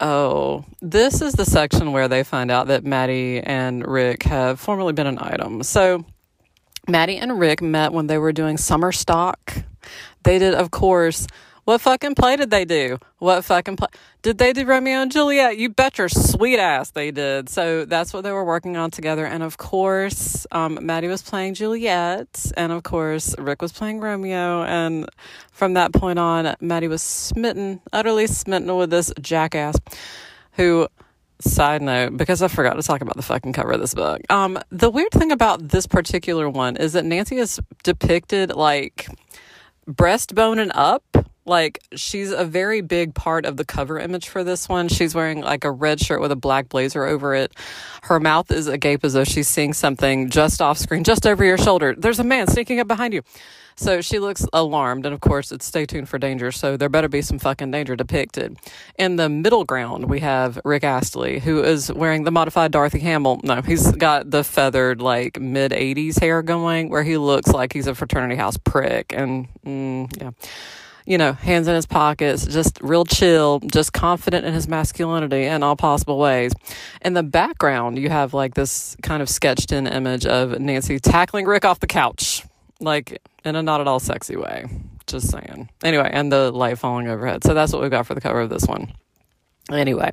[0.00, 4.92] Oh, this is the section where they find out that Maddie and Rick have formerly
[4.92, 5.62] been an item.
[5.64, 6.04] So
[6.88, 9.58] Maddie and Rick met when they were doing summer stock.
[10.22, 11.26] They did, of course,
[11.68, 12.96] what fucking play did they do?
[13.18, 13.88] What fucking play?
[14.22, 15.58] Did they do Romeo and Juliet?
[15.58, 17.50] You bet your sweet ass they did.
[17.50, 19.26] So that's what they were working on together.
[19.26, 22.52] And of course, um, Maddie was playing Juliet.
[22.56, 24.62] And of course, Rick was playing Romeo.
[24.62, 25.10] And
[25.52, 29.76] from that point on, Maddie was smitten, utterly smitten with this jackass
[30.52, 30.88] who
[31.40, 34.58] side note because i forgot to talk about the fucking cover of this book um
[34.70, 39.06] the weird thing about this particular one is that nancy is depicted like
[39.88, 44.68] breastbone and up like she's a very big part of the cover image for this
[44.68, 44.88] one.
[44.88, 47.52] She's wearing like a red shirt with a black blazer over it.
[48.02, 51.58] Her mouth is agape as though she's seeing something just off screen, just over your
[51.58, 51.94] shoulder.
[51.96, 53.22] There's a man sneaking up behind you.
[53.78, 56.50] So she looks alarmed, and of course, it's stay tuned for danger.
[56.50, 58.56] So there better be some fucking danger depicted.
[58.98, 63.40] In the middle ground, we have Rick Astley, who is wearing the modified Dorothy Hamill.
[63.44, 67.86] No, he's got the feathered, like mid 80s hair going, where he looks like he's
[67.86, 69.12] a fraternity house prick.
[69.16, 70.32] And mm, yeah
[71.08, 75.62] you know, hands in his pockets, just real chill, just confident in his masculinity in
[75.62, 76.52] all possible ways.
[77.00, 81.46] In the background, you have like this kind of sketched in image of Nancy tackling
[81.46, 82.44] Rick off the couch,
[82.78, 84.66] like in a not at all sexy way.
[85.06, 85.70] Just saying.
[85.82, 87.42] Anyway, and the light falling overhead.
[87.42, 88.92] So that's what we've got for the cover of this one.
[89.72, 90.10] Anyway,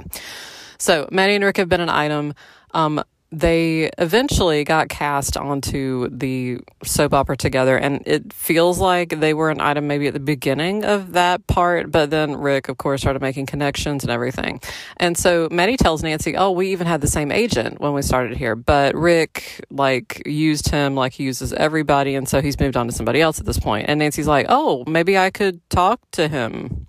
[0.77, 2.34] so Maddie and Rick have been an item.
[2.73, 9.33] Um, they eventually got cast onto the soap opera together and it feels like they
[9.33, 13.01] were an item maybe at the beginning of that part but then rick of course
[13.01, 14.59] started making connections and everything.
[14.97, 18.38] And so maddie tells nancy oh we even had the same agent when we started
[18.38, 18.55] here.
[18.55, 22.93] But rick like used him like he uses everybody and so he's moved on to
[22.93, 23.89] somebody else at this point.
[23.89, 26.88] And nancy's like oh maybe i could talk to him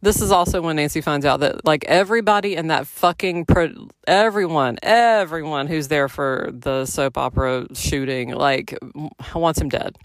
[0.00, 4.78] this is also when Nancy finds out that like everybody in that fucking pro- everyone,
[4.82, 8.76] everyone who's there for the soap opera shooting like
[9.34, 9.96] wants him dead.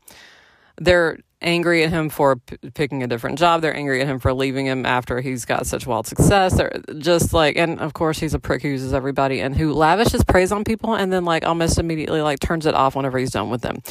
[0.78, 3.62] They're angry at him for p- picking a different job.
[3.62, 6.56] They're angry at him for leaving him after he's got such wild success.
[6.56, 10.24] They're just like, and of course, he's a prick who uses everybody and who lavishes
[10.24, 13.50] praise on people and then like almost immediately like turns it off whenever he's done
[13.50, 13.82] with them.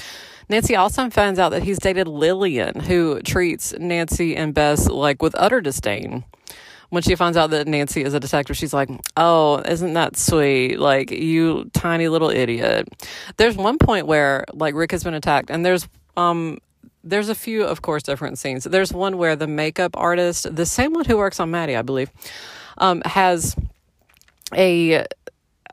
[0.49, 5.35] Nancy also finds out that he's dated Lillian, who treats Nancy and Bess like with
[5.39, 6.25] utter disdain
[6.93, 10.79] when she finds out that Nancy is a detective, she's like, "Oh, isn't that sweet?
[10.79, 12.87] Like you tiny little idiot."
[13.39, 15.89] There's one point where like Rick has been attacked, and there's
[16.19, 16.59] um
[17.05, 18.65] there's a few, of course, different scenes.
[18.65, 22.11] There's one where the makeup artist, the same one who works on Maddie, I believe,
[22.79, 23.57] um, has
[24.55, 25.05] a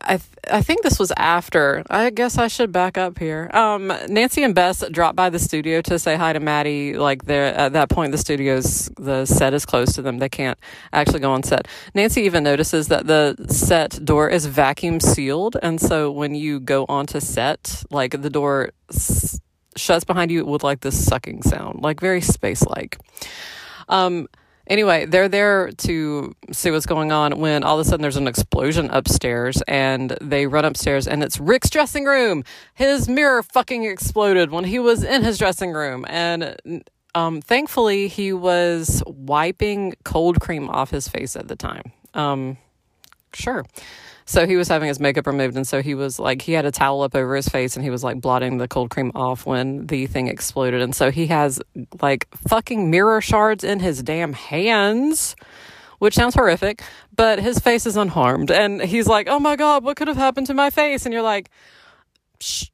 [0.02, 1.84] I th- I think this was after.
[1.90, 3.50] I guess I should back up here.
[3.54, 6.94] Um, Nancy and Bess dropped by the studio to say hi to Maddie.
[6.98, 10.20] Like there at that point, the studio's the set is closed to them.
[10.20, 10.58] They can't
[10.94, 11.68] actually go on set.
[11.94, 16.86] Nancy even notices that the set door is vacuum sealed, and so when you go
[16.88, 19.40] onto set, like the door s-
[19.80, 22.98] shuts behind you with like this sucking sound, like very space like.
[23.88, 24.28] Um,
[24.70, 28.28] Anyway, they're there to see what's going on when all of a sudden there's an
[28.28, 32.44] explosion upstairs and they run upstairs and it's Rick's dressing room.
[32.76, 36.06] His mirror fucking exploded when he was in his dressing room.
[36.08, 36.84] And
[37.16, 41.92] um, thankfully, he was wiping cold cream off his face at the time.
[42.14, 42.58] Um,
[43.34, 43.66] sure.
[44.30, 46.70] So he was having his makeup removed, and so he was like, he had a
[46.70, 49.88] towel up over his face, and he was like blotting the cold cream off when
[49.88, 50.84] the thing exploded.
[50.84, 51.60] And so he has
[52.00, 55.36] like fucking mirror shards in his damn hands,
[55.98, 56.84] which sounds horrific,
[57.16, 58.52] but his face is unharmed.
[58.52, 61.08] And he's like, oh my God, what could have happened to my face?
[61.08, 61.50] And you're like,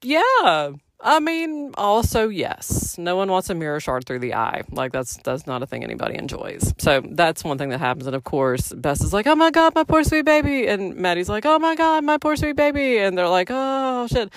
[0.01, 4.63] yeah, I mean, also yes, no one wants a mirror shard through the eye.
[4.71, 6.73] Like that's that's not a thing anybody enjoys.
[6.77, 8.07] So that's one thing that happens.
[8.07, 11.29] And of course, Bess is like, "Oh my god, my poor sweet baby," and Maddie's
[11.29, 14.31] like, "Oh my god, my poor sweet baby," and they're like, "Oh shit,"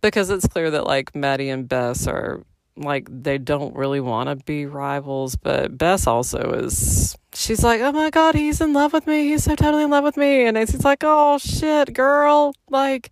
[0.00, 2.42] because it's clear that like Maddie and Bess are
[2.76, 7.16] like they don't really want to be rivals, but Bess also is.
[7.34, 9.28] She's like, "Oh my god, he's in love with me.
[9.28, 13.10] He's so totally in love with me," and Nancy's like, "Oh shit, girl, like."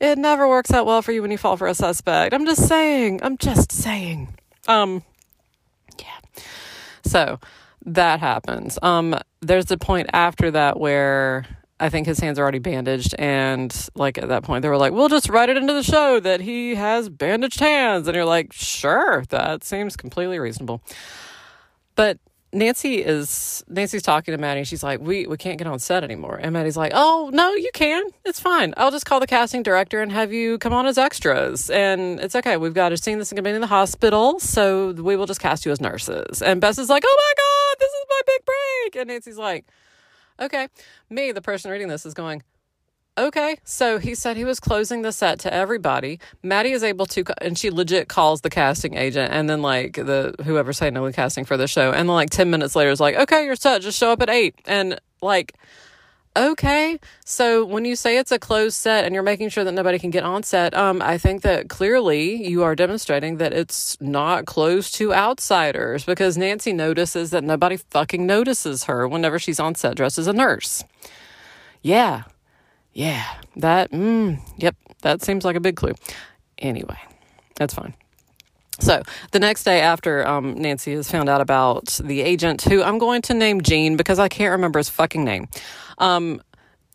[0.00, 2.34] It never works out well for you when you fall for a suspect.
[2.34, 3.20] I'm just saying.
[3.22, 4.34] I'm just saying.
[4.68, 5.02] Um
[5.98, 6.42] yeah.
[7.04, 7.40] So
[7.84, 8.78] that happens.
[8.82, 11.46] Um there's a point after that where
[11.78, 14.92] I think his hands are already bandaged and like at that point they were like,
[14.92, 18.52] "We'll just write it into the show that he has bandaged hands." And you're like,
[18.52, 20.80] "Sure, that seems completely reasonable."
[21.94, 22.18] But
[22.56, 24.64] Nancy is Nancy's talking to Maddie.
[24.64, 27.70] She's like, "We we can't get on set anymore." And Maddie's like, "Oh no, you
[27.74, 28.04] can.
[28.24, 28.72] It's fine.
[28.76, 31.70] I'll just call the casting director and have you come on as extras.
[31.70, 32.56] And it's okay.
[32.56, 35.40] We've got a scene that's going to be in the hospital, so we will just
[35.40, 38.44] cast you as nurses." And Bess is like, "Oh my god, this is my big
[38.44, 39.66] break!" And Nancy's like,
[40.40, 40.68] "Okay."
[41.10, 42.42] Me, the person reading this, is going,
[43.18, 46.20] Okay, so he said he was closing the set to everybody.
[46.42, 50.34] Maddie is able to, and she legit calls the casting agent, and then like the
[50.44, 53.46] whoever's handling casting for the show, and then like ten minutes later is like, okay,
[53.46, 53.80] you're set.
[53.80, 55.54] Just show up at eight, and like,
[56.36, 57.00] okay.
[57.24, 60.10] So when you say it's a closed set and you're making sure that nobody can
[60.10, 64.94] get on set, um, I think that clearly you are demonstrating that it's not closed
[64.96, 70.18] to outsiders because Nancy notices that nobody fucking notices her whenever she's on set dressed
[70.18, 70.84] as a nurse.
[71.80, 72.24] Yeah.
[72.96, 73.26] Yeah,
[73.56, 75.92] that, mm, yep, that seems like a big clue.
[76.56, 76.96] Anyway,
[77.56, 77.92] that's fine.
[78.80, 82.96] So the next day after um, Nancy has found out about the agent, who I'm
[82.96, 85.48] going to name Gene because I can't remember his fucking name,
[85.98, 86.40] um,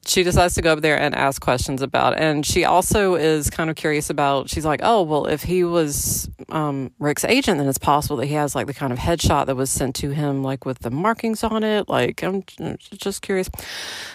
[0.05, 2.17] she decides to go up there and ask questions about.
[2.17, 4.49] And she also is kind of curious about.
[4.49, 8.33] She's like, "Oh, well, if he was um, Rick's agent, then it's possible that he
[8.33, 11.43] has like the kind of headshot that was sent to him, like with the markings
[11.43, 11.87] on it.
[11.87, 12.43] Like, I'm
[12.91, 13.49] just curious."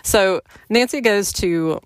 [0.02, 1.80] So Nancy goes to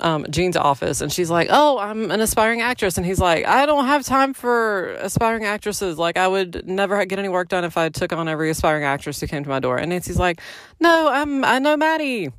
[0.00, 2.96] um, Gene's office and she's like, Oh, I'm an aspiring actress.
[2.96, 5.98] And he's like, I don't have time for aspiring actresses.
[5.98, 9.20] Like, I would never get any work done if I took on every aspiring actress
[9.20, 9.78] who came to my door.
[9.78, 10.40] And Nancy's like,
[10.80, 12.30] No, I'm, I know Maddie.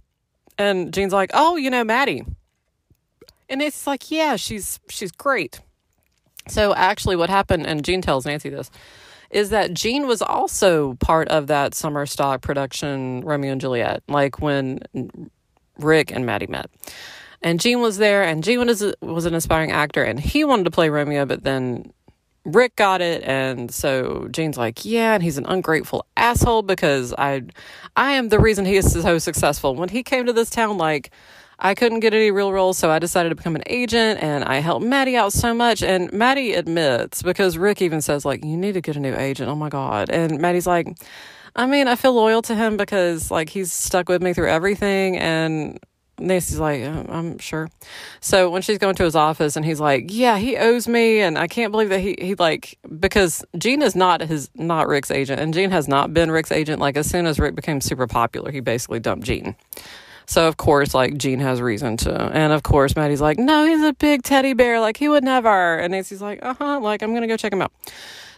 [0.58, 2.26] And Gene's like, Oh, you know Maddie.
[3.50, 5.60] And it's like, Yeah, she's, she's great.
[6.48, 8.72] So actually, what happened, and Gene tells Nancy this,
[9.30, 14.40] is that Gene was also part of that summer stock production Romeo and Juliet, like
[14.40, 14.80] when
[15.78, 16.70] Rick and Maddie met
[17.42, 20.72] and Gene was there, and Gene was was an aspiring actor, and he wanted to
[20.72, 21.92] play Romeo, but then
[22.48, 27.44] Rick got it, and so Gene's like, yeah, and he's an ungrateful asshole because I,
[27.96, 29.76] I am the reason he is so successful.
[29.76, 31.12] When he came to this town, like.
[31.60, 34.58] I couldn't get any real roles, so I decided to become an agent and I
[34.60, 35.82] helped Maddie out so much.
[35.82, 39.50] And Maddie admits, because Rick even says, like, you need to get a new agent.
[39.50, 40.12] Oh my God.
[40.12, 40.88] And Maddie's like,
[41.56, 45.18] I mean, I feel loyal to him because, like, he's stuck with me through everything.
[45.18, 45.80] And
[46.20, 47.70] Nancy's like, uh, I'm sure.
[48.22, 51.20] So when she's going to his office and he's like, yeah, he owes me.
[51.20, 55.12] And I can't believe that he, he like, because Gene is not his, not Rick's
[55.12, 55.40] agent.
[55.40, 56.80] And Gene has not been Rick's agent.
[56.80, 59.56] Like as soon as Rick became super popular, he basically dumped Gene.
[60.26, 63.82] So of course, like Gene has reason to, and of course Maddie's like, no, he's
[63.82, 65.78] a big teddy bear, like he would never.
[65.78, 67.72] And Nancy's like, uh huh, like I'm gonna go check him out.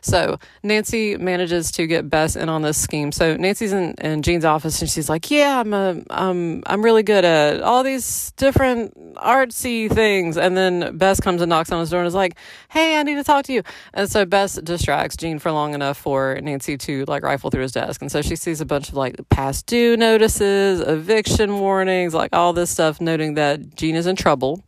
[0.01, 3.11] So Nancy manages to get Bess in on this scheme.
[3.11, 7.03] So Nancy's in, in Gene's office and she's like, "Yeah, I'm a, um, I'm really
[7.03, 11.89] good at all these different artsy things." And then Bess comes and knocks on his
[11.89, 12.37] door and is like,
[12.69, 15.97] "Hey, I need to talk to you." And so Bess distracts Gene for long enough
[15.97, 18.01] for Nancy to like rifle through his desk.
[18.01, 22.53] And so she sees a bunch of like past due notices, eviction warnings, like all
[22.53, 24.63] this stuff, noting that Gene is in trouble.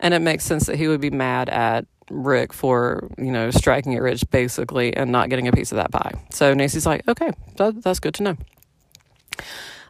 [0.00, 3.92] And it makes sense that he would be mad at Rick for, you know, striking
[3.92, 6.12] it rich basically and not getting a piece of that pie.
[6.30, 8.36] So Nancy's like, okay, that, that's good to know.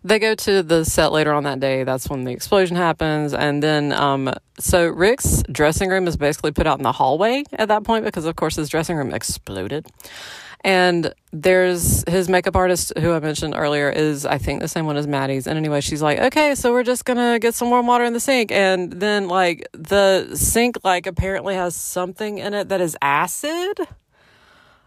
[0.04, 1.82] They go to the set later on that day.
[1.82, 3.34] That's when the explosion happens.
[3.34, 7.68] And then, um, so Rick's dressing room is basically put out in the hallway at
[7.68, 9.86] that point because, of course, his dressing room exploded.
[10.62, 14.96] And there's his makeup artist who I mentioned earlier is I think the same one
[14.96, 15.46] as Maddie's.
[15.46, 18.20] And anyway, she's like, okay, so we're just gonna get some warm water in the
[18.20, 18.50] sink.
[18.50, 23.80] And then like the sink like apparently has something in it that is acid.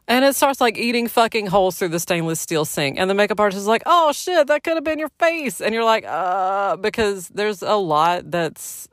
[0.10, 2.98] And it starts like eating fucking holes through the stainless steel sink.
[2.98, 5.62] And the makeup artist is like, oh shit, that could have been your face.
[5.62, 8.90] And you're like, uh, because there's a lot that's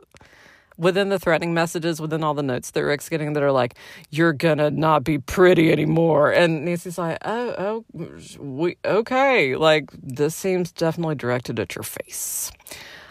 [0.79, 3.75] within the threatening messages, within all the notes that Rick's getting that are like,
[4.11, 6.31] you're gonna not be pretty anymore.
[6.33, 8.05] And Nancy's like, oh, oh,
[8.39, 9.57] we, okay.
[9.57, 12.51] Like, this seems definitely directed at your face.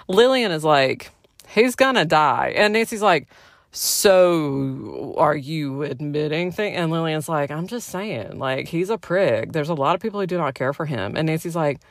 [0.08, 1.12] Lillian is like,
[1.48, 2.54] he's gonna die.
[2.56, 3.28] And Nancy's like,
[3.72, 6.76] so are you admitting thing?
[6.76, 9.52] And Lillian's like, I'm just saying, like, he's a prig.
[9.52, 11.18] There's a lot of people who do not care for him.
[11.18, 11.82] And Nancy's like,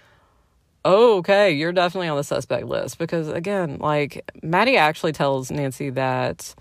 [0.85, 2.99] oh, okay, you're definitely on the suspect list.
[2.99, 6.55] Because again, like Maddie actually tells Nancy that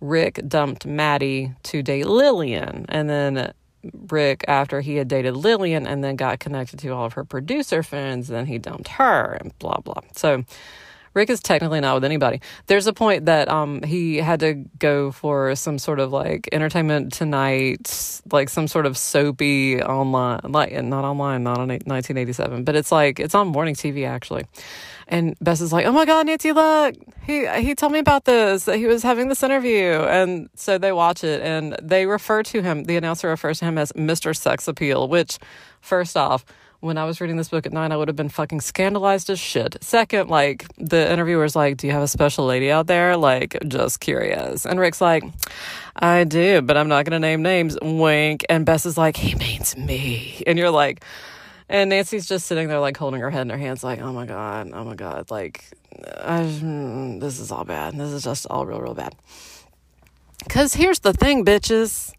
[0.00, 2.86] Rick dumped Maddie to date Lillian.
[2.88, 3.52] And then
[4.10, 7.82] Rick, after he had dated Lillian and then got connected to all of her producer
[7.82, 10.00] friends, then he dumped her and blah, blah.
[10.12, 10.44] So
[11.16, 12.42] Rick is technically not with anybody.
[12.66, 17.14] There's a point that um he had to go for some sort of like entertainment
[17.14, 22.92] tonight, like some sort of soapy online, like not online, not on 1987, but it's
[22.92, 24.44] like it's on morning TV actually.
[25.08, 26.94] And Bess is like, "Oh my God, Nancy, look!
[27.24, 28.64] He he told me about this.
[28.64, 32.60] That he was having this interview." And so they watch it, and they refer to
[32.60, 32.84] him.
[32.84, 34.36] The announcer refers to him as Mr.
[34.36, 35.08] Sex Appeal.
[35.08, 35.38] Which,
[35.80, 36.44] first off,
[36.80, 39.38] when I was reading this book at nine, I would have been fucking scandalized as
[39.38, 39.76] shit.
[39.82, 43.16] Second, like, the interviewer's like, Do you have a special lady out there?
[43.16, 44.66] Like, just curious.
[44.66, 45.24] And Rick's like,
[45.94, 47.78] I do, but I'm not to name names.
[47.80, 48.44] Wink.
[48.48, 50.42] And Bess is like, He means me.
[50.46, 51.02] And you're like,
[51.68, 54.26] and Nancy's just sitting there, like, holding her head in her hands, like, Oh my
[54.26, 55.30] God, oh my God.
[55.30, 55.64] Like,
[56.20, 56.42] I,
[57.20, 57.96] this is all bad.
[57.96, 59.14] This is just all real, real bad.
[60.44, 62.12] Because here's the thing, bitches.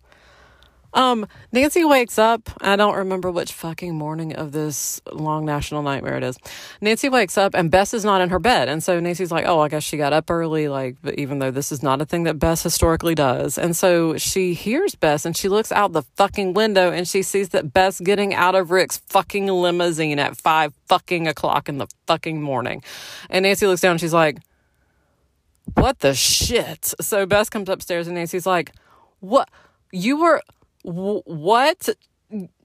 [0.94, 2.50] Um, Nancy wakes up.
[2.62, 6.38] I don't remember which fucking morning of this long national nightmare it is.
[6.82, 8.70] Nancy wakes up and Bess is not in her bed.
[8.70, 11.72] And so Nancy's like, oh, I guess she got up early, like, even though this
[11.72, 13.58] is not a thing that Bess historically does.
[13.58, 17.50] And so she hears Bess and she looks out the fucking window and she sees
[17.50, 22.42] that Bess getting out of Rick's fucking limousine at five fucking o'clock in the fucking
[22.42, 22.82] morning.
[23.30, 24.40] And Nancy looks down and she's like,
[25.74, 26.94] what the shit?
[27.02, 28.74] So Bess comes upstairs and Nancy's like,
[29.20, 29.50] what?
[29.92, 30.42] You were
[30.88, 31.90] what?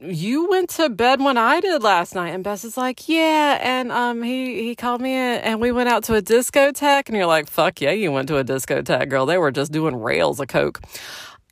[0.00, 2.30] You went to bed when I did last night.
[2.30, 3.58] And Bess is like, yeah.
[3.60, 7.08] And um, he, he called me and we went out to a discotheque.
[7.08, 9.26] And you're like, fuck yeah, you went to a discotheque, girl.
[9.26, 10.80] They were just doing rails of coke.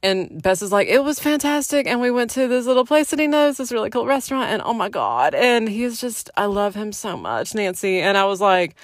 [0.03, 1.87] And Bess is like, it was fantastic.
[1.87, 4.51] And we went to this little place that he knows, this really cool restaurant.
[4.51, 5.35] And oh my God.
[5.35, 8.01] And he's just, I love him so much, Nancy.
[8.01, 8.75] And I was like,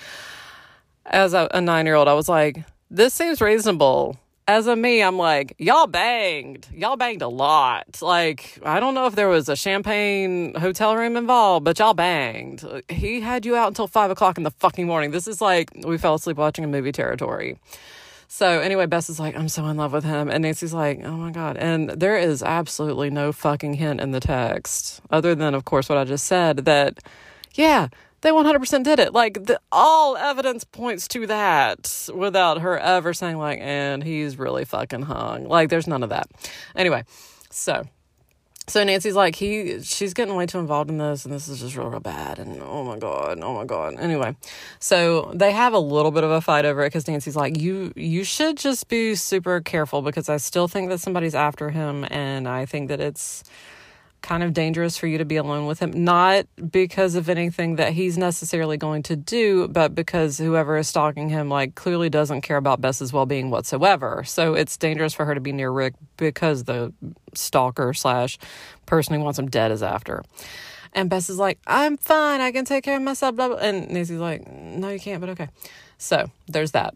[1.06, 4.18] as a, a nine year old, I was like, this seems reasonable
[4.48, 6.68] as a me, I'm like, y'all banged.
[6.72, 8.00] Y'all banged a lot.
[8.00, 12.64] Like, I don't know if there was a champagne hotel room involved, but y'all banged.
[12.88, 15.10] He had you out until five o'clock in the fucking morning.
[15.10, 17.58] This is like, we fell asleep watching a movie territory.
[18.28, 20.28] So anyway, Bess is like, I'm so in love with him.
[20.28, 21.56] And Nancy's like, oh my God.
[21.56, 25.98] And there is absolutely no fucking hint in the text, other than, of course, what
[25.98, 26.98] I just said that,
[27.54, 27.88] yeah,
[28.26, 29.12] they 100% did it.
[29.12, 34.64] Like, the, all evidence points to that without her ever saying, like, and he's really
[34.64, 35.44] fucking hung.
[35.44, 36.28] Like, there's none of that.
[36.74, 37.04] Anyway,
[37.50, 37.84] so.
[38.66, 41.76] So Nancy's like, he, she's getting way too involved in this, and this is just
[41.76, 42.40] real, real bad.
[42.40, 43.94] And oh my god, oh my god.
[43.96, 44.34] Anyway,
[44.80, 47.92] so they have a little bit of a fight over it because Nancy's like, you,
[47.94, 52.48] you should just be super careful because I still think that somebody's after him, and
[52.48, 53.44] I think that it's
[54.22, 56.04] kind of dangerous for you to be alone with him.
[56.04, 61.28] Not because of anything that he's necessarily going to do, but because whoever is stalking
[61.28, 64.24] him, like, clearly doesn't care about Bess's well being whatsoever.
[64.24, 66.92] So it's dangerous for her to be near Rick because the
[67.34, 68.38] stalker slash
[68.86, 70.22] person who wants him dead is after.
[70.92, 72.40] And Bess is like, I'm fine.
[72.40, 73.36] I can take care of myself.
[73.36, 73.58] Blah, blah.
[73.58, 75.48] And Nancy's like, no, you can't, but okay.
[75.98, 76.94] So there's that.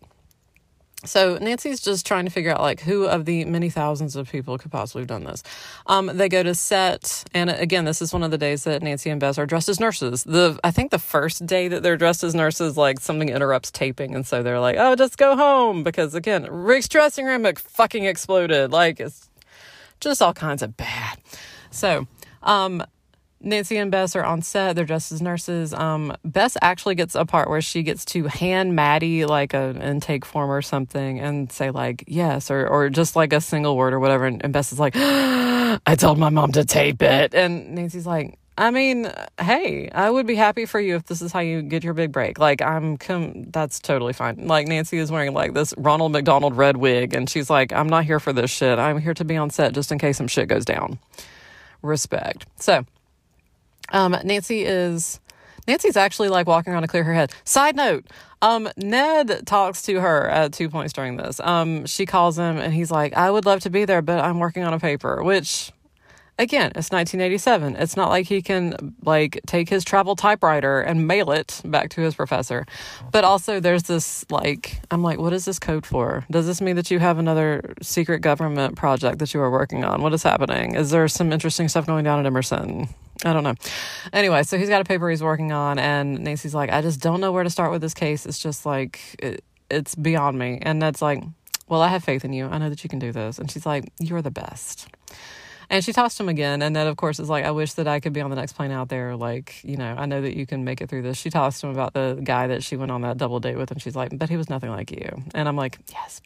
[1.05, 4.59] So Nancy's just trying to figure out like who of the many thousands of people
[4.59, 5.43] could possibly have done this.
[5.87, 9.09] Um, they go to set, and again, this is one of the days that Nancy
[9.09, 10.25] and Bess are dressed as nurses.
[10.25, 14.15] The I think the first day that they're dressed as nurses, like something interrupts taping,
[14.15, 18.05] and so they're like, "Oh, just go home," because again, Rick's dressing room like, fucking
[18.05, 18.71] exploded.
[18.71, 19.31] Like it's
[20.01, 21.19] just all kinds of bad.
[21.71, 22.07] So,
[22.43, 22.85] um,
[23.43, 24.77] Nancy and Bess are on set.
[24.77, 25.73] They're dressed as nurses.
[25.73, 30.25] Um, Bess actually gets a part where she gets to hand Maddie like an intake
[30.25, 34.01] form or something and say like yes or or just like a single word or
[34.01, 34.27] whatever.
[34.27, 37.35] And, and Bess is like, I told my mom to tape it.
[37.35, 39.11] And Nancy's like, I mean,
[39.41, 42.13] hey, I would be happy for you if this is how you get your big
[42.13, 42.39] break.
[42.39, 44.49] Like, I'm, com- that's totally fine.
[44.49, 48.05] Like, Nancy is wearing like this Ronald McDonald red wig, and she's like, I'm not
[48.05, 48.79] here for this shit.
[48.79, 50.99] I'm here to be on set just in case some shit goes down.
[51.81, 52.45] Respect.
[52.57, 52.85] So,
[53.93, 55.21] um, Nancy is
[55.67, 57.33] Nancy's actually like walking around to clear her head.
[57.45, 58.07] Side note,
[58.43, 61.41] um, Ned talks to her at two points during this.
[61.41, 64.39] Um, she calls him and he's like, I would love to be there, but I'm
[64.39, 65.73] working on a paper, which
[66.39, 67.77] again, it's 1987.
[67.77, 72.01] It's not like he can like take his travel typewriter and mail it back to
[72.01, 72.67] his professor.
[73.13, 76.25] But also there's this like I'm like, what is this code for?
[76.31, 80.01] Does this mean that you have another secret government project that you are working on?
[80.03, 80.75] What is happening?
[80.75, 82.89] Is there some interesting stuff going down at Emerson?
[83.25, 83.55] I don't know.
[84.13, 87.21] Anyway, so he's got a paper he's working on, and Nancy's like, I just don't
[87.21, 88.25] know where to start with this case.
[88.25, 90.59] It's just like, it, it's beyond me.
[90.63, 91.23] And Ned's like,
[91.69, 92.47] Well, I have faith in you.
[92.47, 93.39] I know that you can do this.
[93.39, 94.89] And she's like, You're the best.
[95.73, 96.63] And she tossed him again.
[96.63, 98.55] And Ned, of course, is like, I wish that I could be on the next
[98.55, 99.15] plane out there.
[99.15, 101.17] Like, you know, I know that you can make it through this.
[101.17, 103.71] She tossed him about the guy that she went on that double date with.
[103.71, 105.23] And she's like, But he was nothing like you.
[105.33, 106.21] And I'm like, Yes.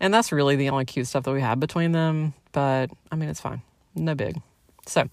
[0.00, 2.32] And that's really the only cute stuff that we have between them.
[2.52, 3.60] But I mean, it's fine.
[3.94, 4.40] No big.
[4.86, 5.08] So,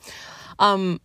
[0.59, 1.01] um,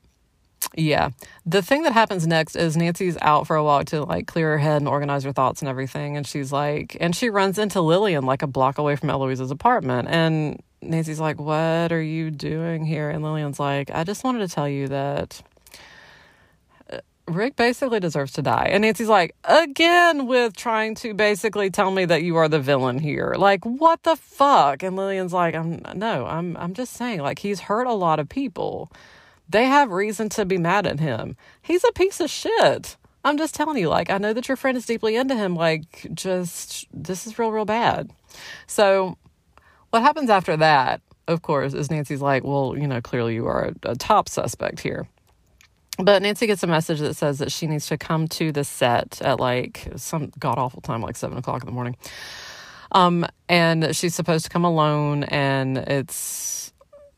[0.75, 1.11] yeah.
[1.47, 4.59] The thing that happens next is Nancy's out for a walk to like clear her
[4.59, 6.17] head and organize her thoughts and everything.
[6.17, 10.09] And she's like, and she runs into Lillian like a block away from Eloise's apartment.
[10.09, 13.11] And Nancy's like, What are you doing here?
[13.11, 15.43] And Lillian's like, I just wanted to tell you that
[16.93, 18.69] uh, Rick basically deserves to die.
[18.71, 22.99] And Nancy's like, Again, with trying to basically tell me that you are the villain
[22.99, 23.35] here.
[23.39, 24.83] Like, what the fuck?
[24.83, 28.29] And Lillian's like, I'm no, I'm I'm just saying, like, he's hurt a lot of
[28.29, 28.93] people
[29.49, 31.37] they have reason to be mad at him.
[31.63, 32.97] He's a piece of shit.
[33.25, 35.55] I'm just telling you, like, I know that your friend is deeply into him.
[35.55, 38.11] Like, just, this is real, real bad.
[38.67, 39.19] So,
[39.91, 43.73] what happens after that, of course, is Nancy's like, well, you know, clearly you are
[43.85, 45.09] a, a top suspect here.
[45.99, 49.21] But Nancy gets a message that says that she needs to come to the set
[49.21, 51.97] at like some god awful time, like seven o'clock in the morning.
[52.93, 56.68] Um, and she's supposed to come alone, and it's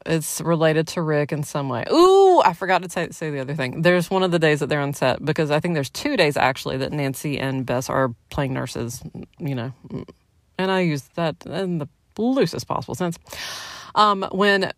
[0.07, 1.84] it's related to Rick in some way.
[1.92, 3.82] Ooh, I forgot to say, say the other thing.
[3.82, 6.36] There's one of the days that they're on set because I think there's two days
[6.36, 9.03] actually that Nancy and Bess are playing nurses,
[9.38, 9.72] you know,
[10.59, 11.88] and I use that in the
[12.18, 13.18] loosest possible sense.
[13.94, 14.72] Um, when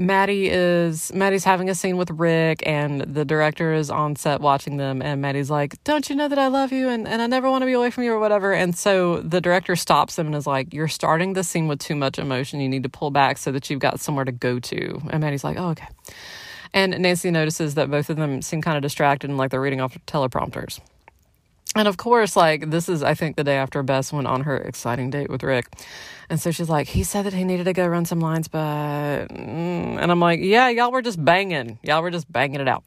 [0.00, 4.78] Maddie is Maddie's having a scene with Rick and the director is on set watching
[4.78, 7.50] them and Maddie's like, Don't you know that I love you and, and I never
[7.50, 8.54] want to be away from you or whatever.
[8.54, 11.94] And so the director stops him and is like, You're starting the scene with too
[11.94, 12.60] much emotion.
[12.60, 15.02] You need to pull back so that you've got somewhere to go to.
[15.10, 15.88] And Maddie's like, Oh, okay.
[16.72, 19.82] And Nancy notices that both of them seem kind of distracted and like they're reading
[19.82, 20.80] off teleprompters.
[21.76, 24.56] And of course, like this is, I think, the day after Bess went on her
[24.56, 25.66] exciting date with Rick.
[26.28, 29.28] And so she's like, he said that he needed to go run some lines, but.
[29.28, 30.00] Mm.
[30.00, 31.78] And I'm like, yeah, y'all were just banging.
[31.82, 32.84] Y'all were just banging it out.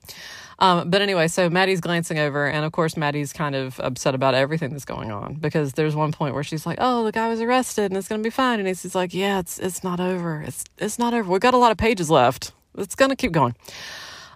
[0.60, 4.34] Um, but anyway, so Maddie's glancing over, and of course, Maddie's kind of upset about
[4.34, 7.42] everything that's going on because there's one point where she's like, "Oh, the guy was
[7.42, 10.42] arrested, and it's gonna be fine," and he's like, "Yeah, it's it's not over.
[10.42, 11.30] It's it's not over.
[11.30, 12.54] We've got a lot of pages left.
[12.78, 13.56] It's gonna keep going."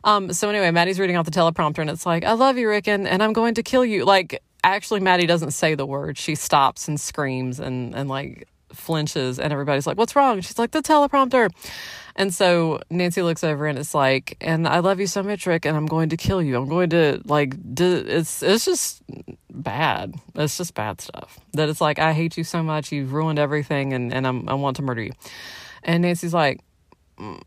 [0.08, 2.88] Um, so anyway, Maddie's reading off the teleprompter and it's like, I love you, Rick,
[2.88, 4.06] and, and I'm going to kill you.
[4.06, 6.18] Like, actually, Maddie doesn't say the word.
[6.18, 10.40] She stops and screams and, and like flinches and everybody's like, what's wrong?
[10.40, 11.50] She's like, the teleprompter.
[12.16, 15.66] And so Nancy looks over and it's like, and I love you so much, Rick,
[15.66, 16.56] and I'm going to kill you.
[16.56, 19.04] I'm going to like, it's, it's just
[19.52, 20.16] bad.
[20.36, 22.94] It's just bad stuff that it's like, I hate you so much.
[22.94, 25.12] You've ruined everything and, and I'm, I want to murder you.
[25.84, 26.62] And Nancy's like,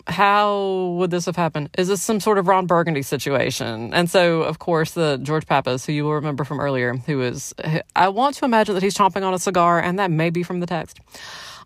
[0.06, 1.70] how would this have happened?
[1.78, 3.94] Is this some sort of Ron Burgundy situation?
[3.94, 7.54] And so, of course, the George Pappas, who you will remember from earlier, who is,
[7.94, 10.60] I want to imagine that he's chomping on a cigar, and that may be from
[10.60, 10.98] the text.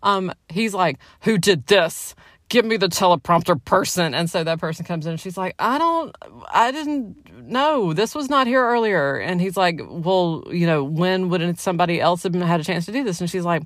[0.03, 2.15] Um, he's like, Who did this?
[2.49, 4.13] give me the teleprompter person.
[4.13, 6.15] And so that person comes in and she's like, I don't,
[6.51, 9.15] I didn't know this was not here earlier.
[9.15, 12.91] And he's like, well, you know, when would somebody else have had a chance to
[12.91, 13.19] do this?
[13.19, 13.63] And she's like,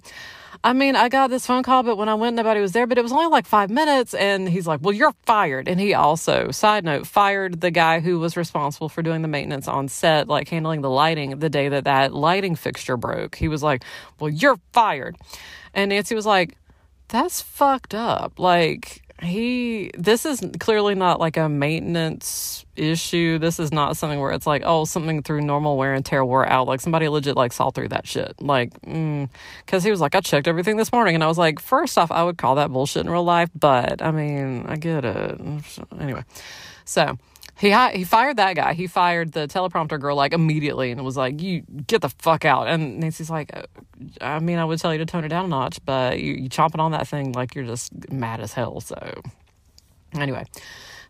[0.62, 2.98] I mean, I got this phone call, but when I went, nobody was there, but
[2.98, 4.14] it was only like five minutes.
[4.14, 5.70] And he's like, Well, you're fired.
[5.70, 9.68] And he also, side note, fired the guy who was responsible for doing the maintenance
[9.70, 13.36] on set, like handling the lighting the day that that lighting fixture broke.
[13.36, 13.84] He was like,
[14.20, 15.16] Well, you're fired.
[15.74, 16.58] And Nancy was like,
[17.08, 18.38] That's fucked up.
[18.38, 23.38] Like, he this is clearly not like a maintenance issue.
[23.38, 26.48] This is not something where it's like oh something through normal wear and tear wore
[26.48, 26.68] out.
[26.68, 28.36] Like somebody legit like saw through that shit.
[28.40, 29.84] Like because mm.
[29.84, 32.24] he was like i checked everything this morning and i was like first off i
[32.24, 35.40] would call that bullshit in real life but i mean i get it.
[36.00, 36.24] Anyway
[36.86, 37.18] so
[37.60, 38.74] he he fired that guy.
[38.74, 42.68] He fired the teleprompter girl like immediately and was like, "You get the fuck out."
[42.68, 43.64] And Nancy's like, uh,
[44.22, 46.50] "I mean, I would tell you to tone it down a notch, but you you
[46.50, 49.22] chomping on that thing like you're just mad as hell." So
[50.14, 50.46] anyway,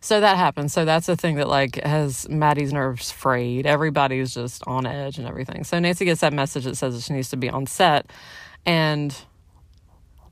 [0.00, 0.72] so that happens.
[0.72, 3.64] So that's the thing that like has Maddie's nerves frayed.
[3.64, 5.62] Everybody's just on edge and everything.
[5.62, 8.10] So Nancy gets that message that says that she needs to be on set,
[8.66, 9.16] and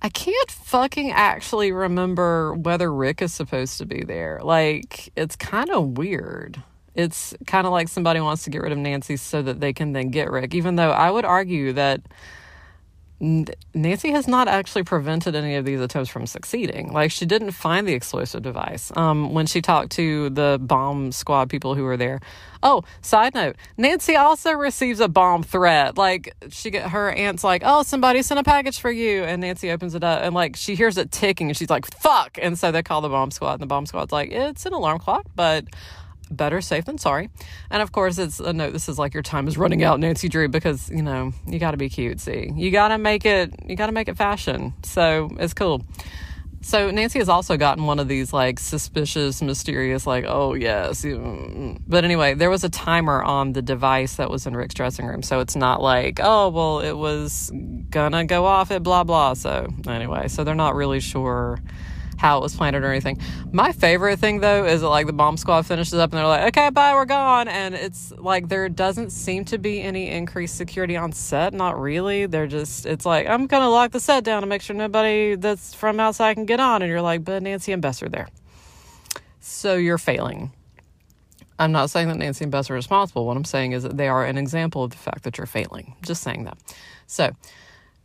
[0.01, 4.41] I can't fucking actually remember whether Rick is supposed to be there.
[4.43, 6.63] Like, it's kind of weird.
[6.95, 9.93] It's kind of like somebody wants to get rid of Nancy so that they can
[9.93, 12.03] then get Rick, even though I would argue that
[13.21, 16.93] Nancy has not actually prevented any of these attempts from succeeding.
[16.93, 21.51] Like she didn't find the explosive device um, when she talked to the bomb squad
[21.51, 22.21] people who were there.
[22.63, 25.99] Oh, side note: Nancy also receives a bomb threat.
[25.99, 29.71] Like she get her aunt's like, "Oh, somebody sent a package for you," and Nancy
[29.73, 32.71] opens it up and like she hears it ticking and she's like, "Fuck!" And so
[32.71, 35.65] they call the bomb squad and the bomb squad's like, "It's an alarm clock, but."
[36.31, 37.31] Better safe than sorry.
[37.71, 38.73] And of course, it's uh, a note.
[38.73, 41.73] This is like your time is running out, Nancy Drew, because you know you got
[41.73, 42.57] to be cutesy.
[42.59, 43.55] You got to make it.
[43.67, 44.75] You got to make it fashion.
[44.83, 45.85] So it's cool.
[46.61, 51.03] So Nancy has also gotten one of these like suspicious, mysterious, like oh yes.
[51.03, 51.83] Mm, mm.
[51.87, 55.23] But anyway, there was a timer on the device that was in Rick's dressing room,
[55.23, 57.53] so it's not like oh well, it was
[57.91, 59.35] gonna go off at blah blah.
[59.35, 61.59] So anyway, so they're not really sure
[62.19, 63.19] how it was planted or anything.
[63.53, 66.49] My favorite thing though is that like the bomb squad finishes up and they're like,
[66.49, 67.49] okay, bye, we're gone.
[67.49, 71.55] And it's like there doesn't seem to be any increased security on set.
[71.55, 72.27] Not really.
[72.27, 75.37] They're just, it's like, I'm going to lock the set down to make sure nobody
[75.37, 76.83] that's from outside can get on.
[76.83, 78.29] And you're like, but Nancy and Bess are there.
[79.41, 80.53] So you're failing.
[81.61, 83.27] I'm not saying that Nancy and Bess are responsible.
[83.27, 85.95] What I'm saying is that they are an example of the fact that you're failing.
[86.03, 86.59] Just saying that.
[87.07, 87.31] So,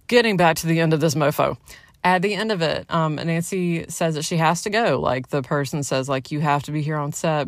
[0.07, 1.57] getting back to the end of this mofo
[2.04, 4.99] at the end of it, um, Nancy says that she has to go.
[4.99, 7.47] Like the person says, like you have to be here on set,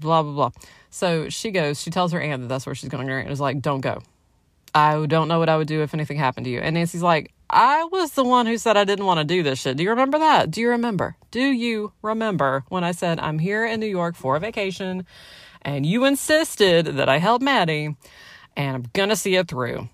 [0.00, 0.50] blah blah blah.
[0.90, 1.80] So she goes.
[1.80, 3.06] She tells her aunt that that's where she's going.
[3.08, 4.02] Her aunt is like, "Don't go.
[4.74, 7.32] I don't know what I would do if anything happened to you." And Nancy's like,
[7.48, 9.76] "I was the one who said I didn't want to do this shit.
[9.76, 10.50] Do you remember that?
[10.50, 11.16] Do you remember?
[11.30, 15.06] Do you remember when I said I'm here in New York for a vacation,
[15.62, 17.94] and you insisted that I help Maddie,
[18.56, 19.88] and I'm gonna see it through."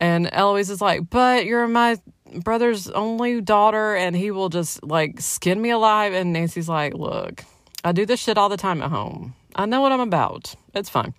[0.00, 1.98] And Eloise is like, "But you're my."
[2.34, 6.12] Brother's only daughter and he will just like skin me alive.
[6.12, 7.44] And Nancy's like, Look,
[7.84, 9.34] I do this shit all the time at home.
[9.54, 10.54] I know what I'm about.
[10.74, 11.14] It's fine.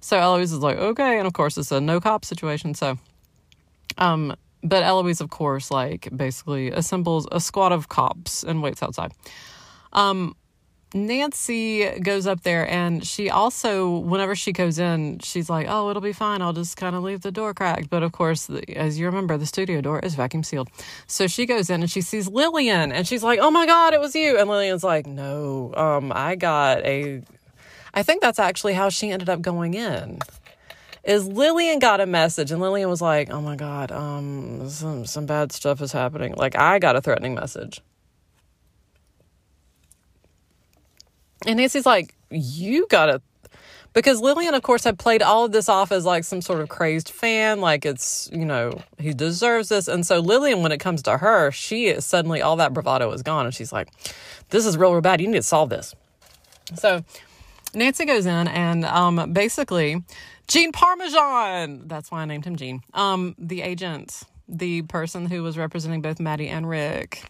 [0.00, 1.18] So Eloise is like, Okay.
[1.18, 2.74] And of course, it's a no cop situation.
[2.74, 2.98] So,
[3.98, 9.12] um, but Eloise, of course, like basically assembles a squad of cops and waits outside.
[9.92, 10.34] Um,
[10.96, 16.02] Nancy goes up there and she also, whenever she goes in, she's like, oh, it'll
[16.02, 16.40] be fine.
[16.40, 17.90] I'll just kind of leave the door cracked.
[17.90, 20.68] But of course, as you remember, the studio door is vacuum sealed.
[21.06, 24.00] So she goes in and she sees Lillian and she's like, oh my God, it
[24.00, 24.38] was you.
[24.38, 27.22] And Lillian's like, no, um, I got a.
[27.92, 30.20] I think that's actually how she ended up going in.
[31.04, 35.24] Is Lillian got a message and Lillian was like, oh my God, um, some, some
[35.24, 36.34] bad stuff is happening.
[36.36, 37.80] Like, I got a threatening message.
[41.44, 43.20] And Nancy's like, You gotta.
[43.92, 46.68] Because Lillian, of course, had played all of this off as like some sort of
[46.68, 49.88] crazed fan, like it's, you know, he deserves this.
[49.88, 53.22] And so Lillian, when it comes to her, she is suddenly all that bravado is
[53.22, 53.46] gone.
[53.46, 53.88] And she's like,
[54.50, 55.20] This is real, real bad.
[55.20, 55.94] You need to solve this.
[56.74, 57.04] So
[57.74, 60.02] Nancy goes in and um, basically,
[60.48, 65.58] Gene Parmesan, that's why I named him Gene, um, the agent the person who was
[65.58, 67.22] representing both Maddie and Rick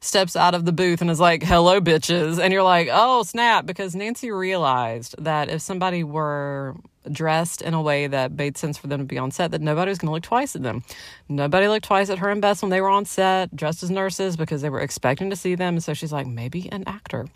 [0.00, 2.38] steps out of the booth and is like, hello, bitches.
[2.38, 3.66] And you're like, oh, snap.
[3.66, 6.74] Because Nancy realized that if somebody were
[7.10, 9.90] dressed in a way that made sense for them to be on set, that nobody
[9.90, 10.82] was going to look twice at them.
[11.28, 14.36] Nobody looked twice at her and Bess when they were on set, dressed as nurses,
[14.36, 15.80] because they were expecting to see them.
[15.80, 17.26] So she's like, maybe an actor.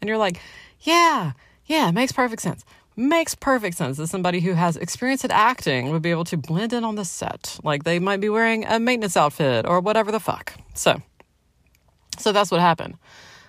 [0.00, 0.40] And you're like,
[0.80, 1.32] yeah,
[1.66, 2.64] yeah, it makes perfect sense
[2.96, 6.72] makes perfect sense that somebody who has experience at acting would be able to blend
[6.72, 7.58] in on the set.
[7.62, 10.54] Like they might be wearing a maintenance outfit or whatever the fuck.
[10.74, 11.02] So
[12.18, 12.96] So that's what happened.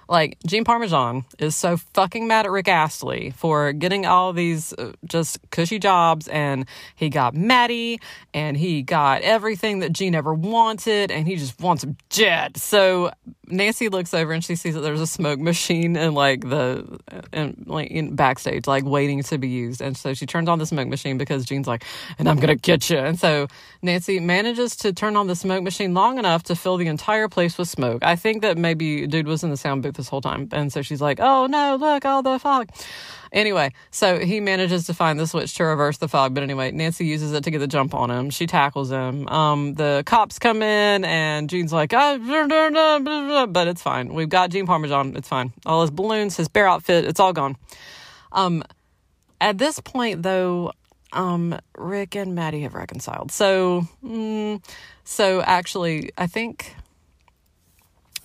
[0.08, 4.93] Like, Gene Parmesan is so fucking mad at Rick Astley for getting all these uh,
[5.06, 7.99] just cushy jobs, and he got Maddie,
[8.34, 12.58] and he got everything that Gene ever wanted, and he just wants him dead.
[12.58, 13.12] So
[13.47, 16.99] Nancy looks over and she sees that there's a smoke machine in like the
[17.32, 19.82] in, like in backstage, like waiting to be used.
[19.82, 21.84] And so she turns on the smoke machine because Gene's like,
[22.18, 22.97] and I'm gonna get you.
[22.97, 23.47] And so
[23.82, 27.58] Nancy manages to turn on the smoke machine long enough to fill the entire place
[27.58, 28.03] with smoke.
[28.03, 30.47] I think that maybe dude was in the sound booth this whole time.
[30.51, 32.69] And so she's like, oh no, look, all the fog.
[33.31, 36.33] Anyway, so he manages to find the switch to reverse the fog.
[36.33, 38.29] But anyway, Nancy uses it to get the jump on him.
[38.29, 39.27] She tackles him.
[39.27, 44.13] Um, the cops come in, and Gene's like, oh, but it's fine.
[44.13, 45.17] We've got Gene Parmesan.
[45.17, 45.51] It's fine.
[45.65, 47.57] All his balloons, his bear outfit, it's all gone.
[48.31, 48.63] Um,
[49.41, 50.71] at this point, though,
[51.11, 53.31] um, Rick and Maddie have reconciled.
[53.31, 54.63] So, mm,
[55.03, 56.75] so actually, I think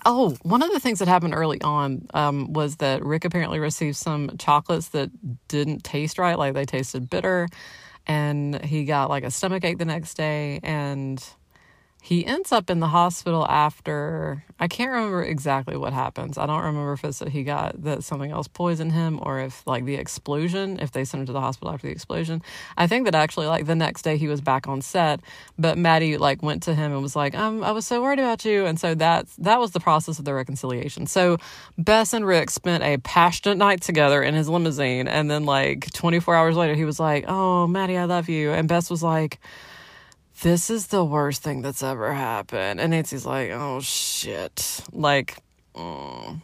[0.05, 3.97] Oh, one of the things that happened early on um, was that Rick apparently received
[3.97, 5.11] some chocolates that
[5.47, 7.47] didn't taste right, like they tasted bitter,
[8.07, 10.59] and he got like a stomach ache the next day.
[10.63, 11.23] And
[12.03, 16.35] he ends up in the hospital after I can't remember exactly what happens.
[16.35, 19.65] I don't remember if it's that he got that something else poisoned him or if
[19.67, 22.41] like the explosion, if they sent him to the hospital after the explosion.
[22.75, 25.19] I think that actually like the next day he was back on set,
[25.59, 28.45] but Maddie like went to him and was like, um, I was so worried about
[28.45, 28.65] you.
[28.65, 31.05] And so that's that was the process of the reconciliation.
[31.05, 31.37] So
[31.77, 36.35] Bess and Rick spent a passionate night together in his limousine and then like 24
[36.35, 38.51] hours later he was like, Oh, Maddie, I love you.
[38.51, 39.39] And Bess was like,
[40.41, 42.79] this is the worst thing that's ever happened.
[42.79, 44.81] And Nancy's like, oh shit.
[44.91, 45.37] Like,
[45.75, 46.41] mm.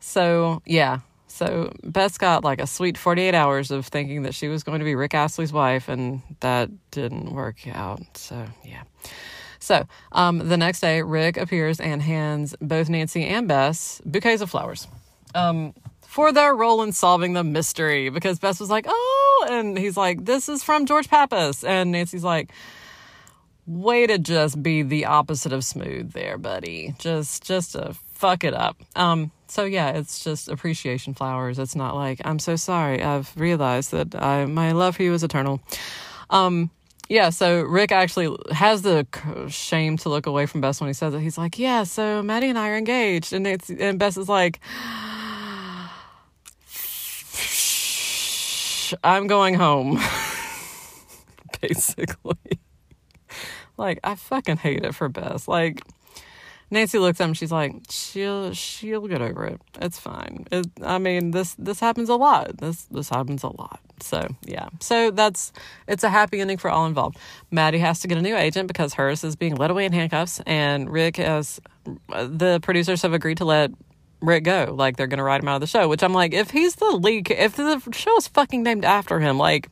[0.00, 1.00] so yeah.
[1.26, 4.84] So Bess got like a sweet 48 hours of thinking that she was going to
[4.84, 8.00] be Rick Astley's wife, and that didn't work out.
[8.16, 8.82] So yeah.
[9.60, 14.50] So um, the next day, Rick appears and hands both Nancy and Bess bouquets of
[14.50, 14.88] flowers.
[15.34, 19.96] Um, for their role in solving the mystery because Bess was like, oh, and he's
[19.96, 21.62] like, this is from George Pappas.
[21.62, 22.50] And Nancy's like,
[23.68, 26.94] way to just be the opposite of smooth there, buddy.
[26.98, 28.76] Just just to fuck it up.
[28.96, 31.58] Um so yeah, it's just appreciation flowers.
[31.58, 33.02] It's not like I'm so sorry.
[33.02, 35.60] I've realized that I my love for you is eternal.
[36.30, 36.70] Um
[37.10, 39.06] yeah, so Rick actually has the
[39.48, 41.20] shame to look away from Bess when he says it.
[41.20, 44.60] He's like, "Yeah, so Maddie and I are engaged," and it's and Bess is like,
[49.02, 49.98] "I'm going home,"
[51.62, 52.60] basically.
[53.78, 55.48] Like, I fucking hate it for Bess.
[55.48, 55.82] Like,
[56.70, 57.34] Nancy looks at him.
[57.34, 59.60] She's like, she'll she'll get over it.
[59.80, 60.46] It's fine.
[60.52, 62.58] It, I mean, this this happens a lot.
[62.58, 63.80] This this happens a lot.
[64.00, 64.68] So yeah.
[64.80, 65.52] So that's
[65.86, 67.16] it's a happy ending for all involved.
[67.50, 70.40] Maddie has to get a new agent because hers is being led away in handcuffs,
[70.46, 71.58] and Rick has
[72.08, 73.70] the producers have agreed to let
[74.20, 74.74] Rick go.
[74.76, 75.88] Like they're gonna write him out of the show.
[75.88, 79.38] Which I'm like, if he's the leak, if the show is fucking named after him,
[79.38, 79.70] like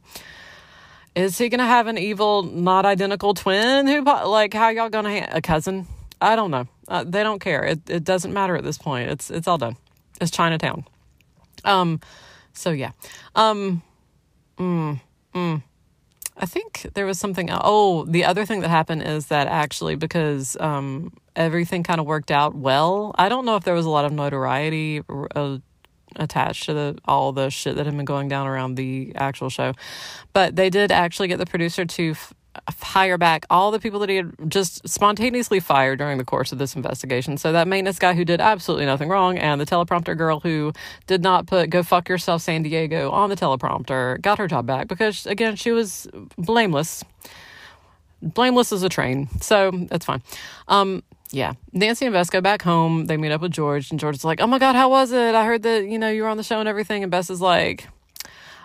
[1.16, 3.86] is he gonna have an evil, not identical twin?
[3.86, 5.86] Who like how y'all gonna ha- a cousin?
[6.20, 6.68] I don't know.
[6.86, 7.64] Uh, they don't care.
[7.64, 9.10] It it doesn't matter at this point.
[9.10, 9.76] It's it's all done.
[10.20, 10.84] It's Chinatown.
[11.64, 12.00] Um,
[12.52, 12.92] so yeah.
[13.34, 13.82] Um,
[14.58, 15.00] mm,
[15.34, 15.62] mm.
[16.36, 17.48] I think there was something.
[17.50, 22.30] Oh, the other thing that happened is that actually because um everything kind of worked
[22.30, 23.14] out well.
[23.16, 25.00] I don't know if there was a lot of notoriety.
[25.34, 25.58] Uh,
[26.16, 29.72] attached to the all the shit that had been going down around the actual show.
[30.32, 32.34] But they did actually get the producer to f-
[32.80, 36.58] hire back all the people that he had just spontaneously fired during the course of
[36.58, 37.36] this investigation.
[37.36, 40.72] So that maintenance guy who did absolutely nothing wrong, and the teleprompter girl who
[41.06, 44.88] did not put "Go fuck yourself, San Diego" on the teleprompter, got her job back
[44.88, 46.08] because again she was
[46.38, 47.04] blameless.
[48.22, 50.22] Blameless as a train, so that's fine.
[50.68, 53.06] Um, yeah, Nancy and Bess go back home.
[53.06, 55.34] They meet up with George, and George is like, "Oh my god, how was it?
[55.34, 57.40] I heard that you know you were on the show and everything." And Bess is
[57.40, 57.88] like,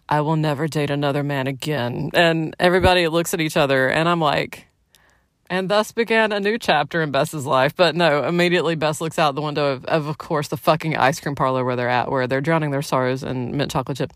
[0.08, 4.22] "I will never date another man again." And everybody looks at each other, and I'm
[4.22, 4.68] like,
[5.52, 7.76] and thus began a new chapter in Bess's life.
[7.76, 11.20] But no, immediately Bess looks out the window of, of, of course, the fucking ice
[11.20, 14.14] cream parlor where they're at, where they're drowning their sorrows in mint chocolate chip.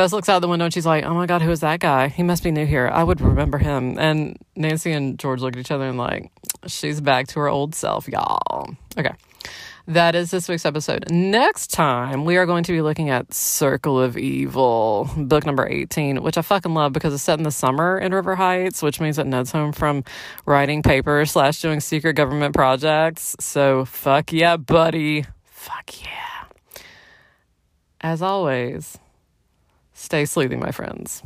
[0.00, 2.08] Bess looks out the window and she's like, "Oh my god, who is that guy?
[2.08, 2.88] He must be new here.
[2.88, 6.30] I would remember him." And Nancy and George look at each other and like,
[6.66, 9.12] "She's back to her old self, y'all." Okay
[9.86, 11.10] that is this week's episode.
[11.10, 16.22] Next time, we are going to be looking at Circle of Evil, book number 18,
[16.22, 19.16] which I fucking love because it's set in the summer in River Heights, which means
[19.16, 20.04] that Ned's home from
[20.46, 23.34] writing papers slash doing secret government projects.
[23.40, 25.26] So, fuck yeah, buddy.
[25.44, 26.44] Fuck yeah.
[28.00, 28.96] As always,
[30.00, 31.22] stay sleuthing, my friends.